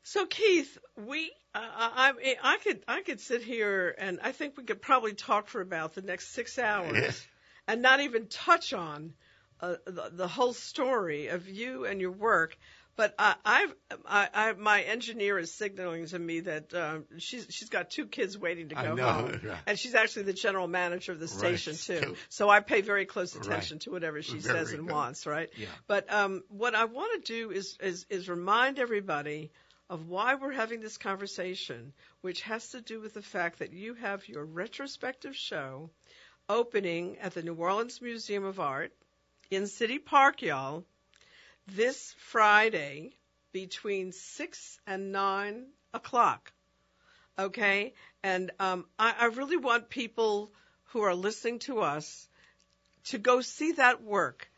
[0.03, 4.57] So Keith, we, uh, I, I, I could, I could sit here and I think
[4.57, 7.27] we could probably talk for about the next six hours Yes.
[7.67, 9.13] And not even touch on
[9.59, 12.57] uh, the, the whole story of you and your work.
[12.95, 13.75] But I, I've,
[14.07, 18.35] I, I, my engineer is signaling to me that um, she's she's got two kids
[18.35, 19.57] waiting to go know, home, right.
[19.67, 21.99] and she's actually the general manager of the station too.
[21.99, 22.15] too.
[22.29, 23.45] So I pay very close Right.
[23.45, 24.91] attention to whatever she Very says and good.
[24.91, 25.27] wants.
[25.27, 25.49] Right.
[25.57, 25.67] Yeah.
[25.85, 29.51] But um, what I want to do is, is is remind everybody
[29.91, 33.93] of why we're having this conversation, which has to do with the fact that you
[33.93, 35.91] have your retrospective show
[36.49, 38.93] opening at the New Orleans Museum of Art
[39.51, 40.85] in City Park, y'all,
[41.67, 43.13] this Friday
[43.51, 46.53] between 6 and 9 o'clock.
[47.37, 47.93] Okay?
[48.23, 50.51] And um, I, I really want people
[50.85, 52.27] who are listening to us
[53.05, 54.49] to go see that work.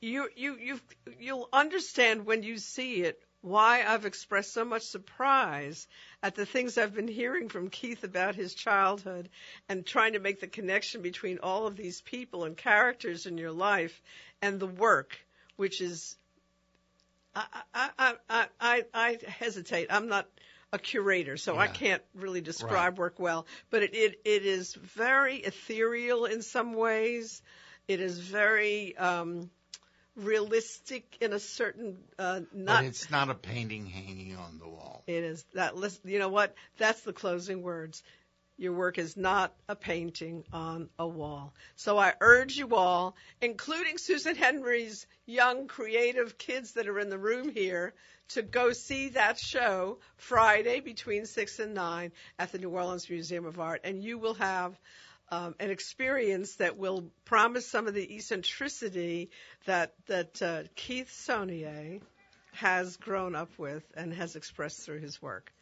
[0.00, 0.80] You, you, you,
[1.18, 5.86] you'll understand when you see it why I've expressed so much surprise
[6.24, 9.28] at the things I've been hearing from Keith about his childhood
[9.68, 13.52] and trying to make the connection between all of these people and characters in your
[13.52, 14.02] life
[14.40, 15.18] and the work,
[15.56, 16.16] which is,
[17.36, 17.44] I,
[17.74, 19.88] I, I, I, I, I hesitate.
[19.90, 20.26] I'm not
[20.72, 25.36] a curator, so I can't really describe work well, but it, it, it is very
[25.36, 27.42] ethereal in some ways.
[27.86, 29.50] It is very, um,
[30.16, 35.02] realistic in a certain uh, not but it's not a painting hanging on the wall.
[35.06, 35.44] it is.
[35.54, 36.54] That list you know what?
[36.78, 38.02] That's the closing words.
[38.56, 41.52] Your work is not a painting on a wall.
[41.74, 47.18] So i urge you all including susan henry's young creative kids that are in the
[47.18, 47.94] room here
[48.28, 53.44] to go see that show friday between 6 and 9 at the new orleans museum
[53.44, 53.80] of art.
[53.84, 54.78] And you will have
[55.34, 59.30] um, an experience that will promise some of the eccentricity
[59.66, 62.00] that that uh, Keith Sonnier
[62.52, 65.52] has grown up with and has expressed through his work.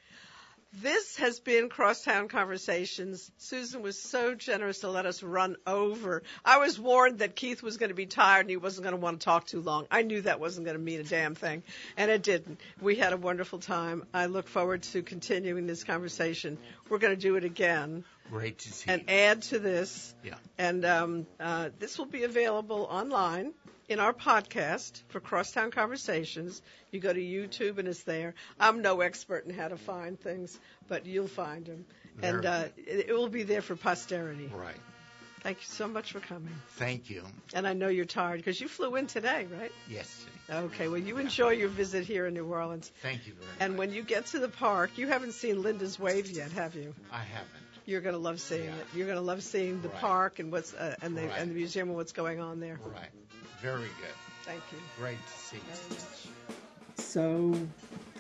[0.81, 3.31] This has been Crosstown Conversations.
[3.37, 6.23] Susan was so generous to let us run over.
[6.47, 9.01] I was warned that Keith was going to be tired and he wasn't going to
[9.01, 9.87] want to talk too long.
[9.91, 11.63] I knew that wasn't going to mean a damn thing,
[11.99, 12.59] and it didn't.
[12.81, 14.07] We had a wonderful time.
[14.15, 16.57] I look forward to continuing this conversation.
[16.89, 20.15] We're going to do it again Great to see and add to this.
[20.25, 20.35] Yeah.
[20.59, 23.53] And um, uh, this will be available online
[23.89, 26.63] in our podcast for Crosstown Conversations.
[26.91, 28.35] You go to YouTube and it's there.
[28.59, 30.59] I'm no expert in how to find things,
[30.89, 31.85] but you'll find them.
[32.23, 34.51] And uh, it, it will be there for posterity.
[34.55, 34.77] Right.
[35.43, 36.55] Thank you so much for coming.
[36.77, 37.25] Thank you.
[37.53, 39.73] And I know you're tired because you flew in today, right?
[39.89, 40.25] Yes.
[40.49, 42.93] Okay, well, you enjoy your visit here in New Orleans.
[43.03, 43.69] Thank you very And much.
[43.71, 46.95] And when you get to the park, you haven't seen Lynda's Wave yet, have you?
[47.11, 47.62] I haven't.
[47.87, 48.77] You're going to love seeing Yeah.
[48.77, 48.87] it.
[48.95, 50.01] You're going to love seeing the Right.
[50.01, 51.39] park and what's uh, and the Right.
[51.39, 52.79] and the museum and what's going on there.
[52.95, 53.09] Right.
[53.61, 54.15] Very good.
[54.45, 55.97] Thank you Great to see you.
[56.97, 57.55] So,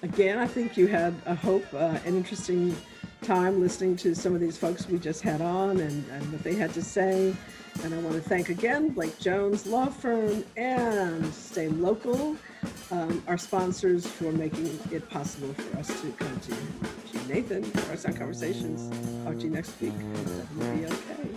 [0.02, 2.76] again, I think you had a hope, uh, an interesting
[3.22, 6.54] time listening to some of these folks we just had on and, and what they
[6.54, 7.34] had to say.
[7.84, 12.36] And I want to thank again Blake Jones Law Firm and Stay Local,
[12.90, 17.01] um, our sponsors, for making it possible for us to come to you.
[17.28, 18.88] Nathan, our Sound Conversations.
[19.24, 19.92] Talk to you next week.
[19.98, 21.28] Be okay.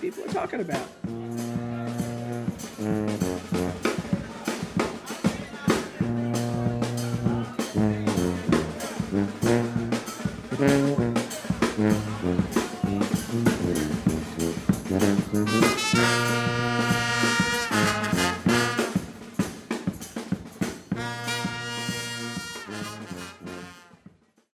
[0.00, 0.86] People are talking about.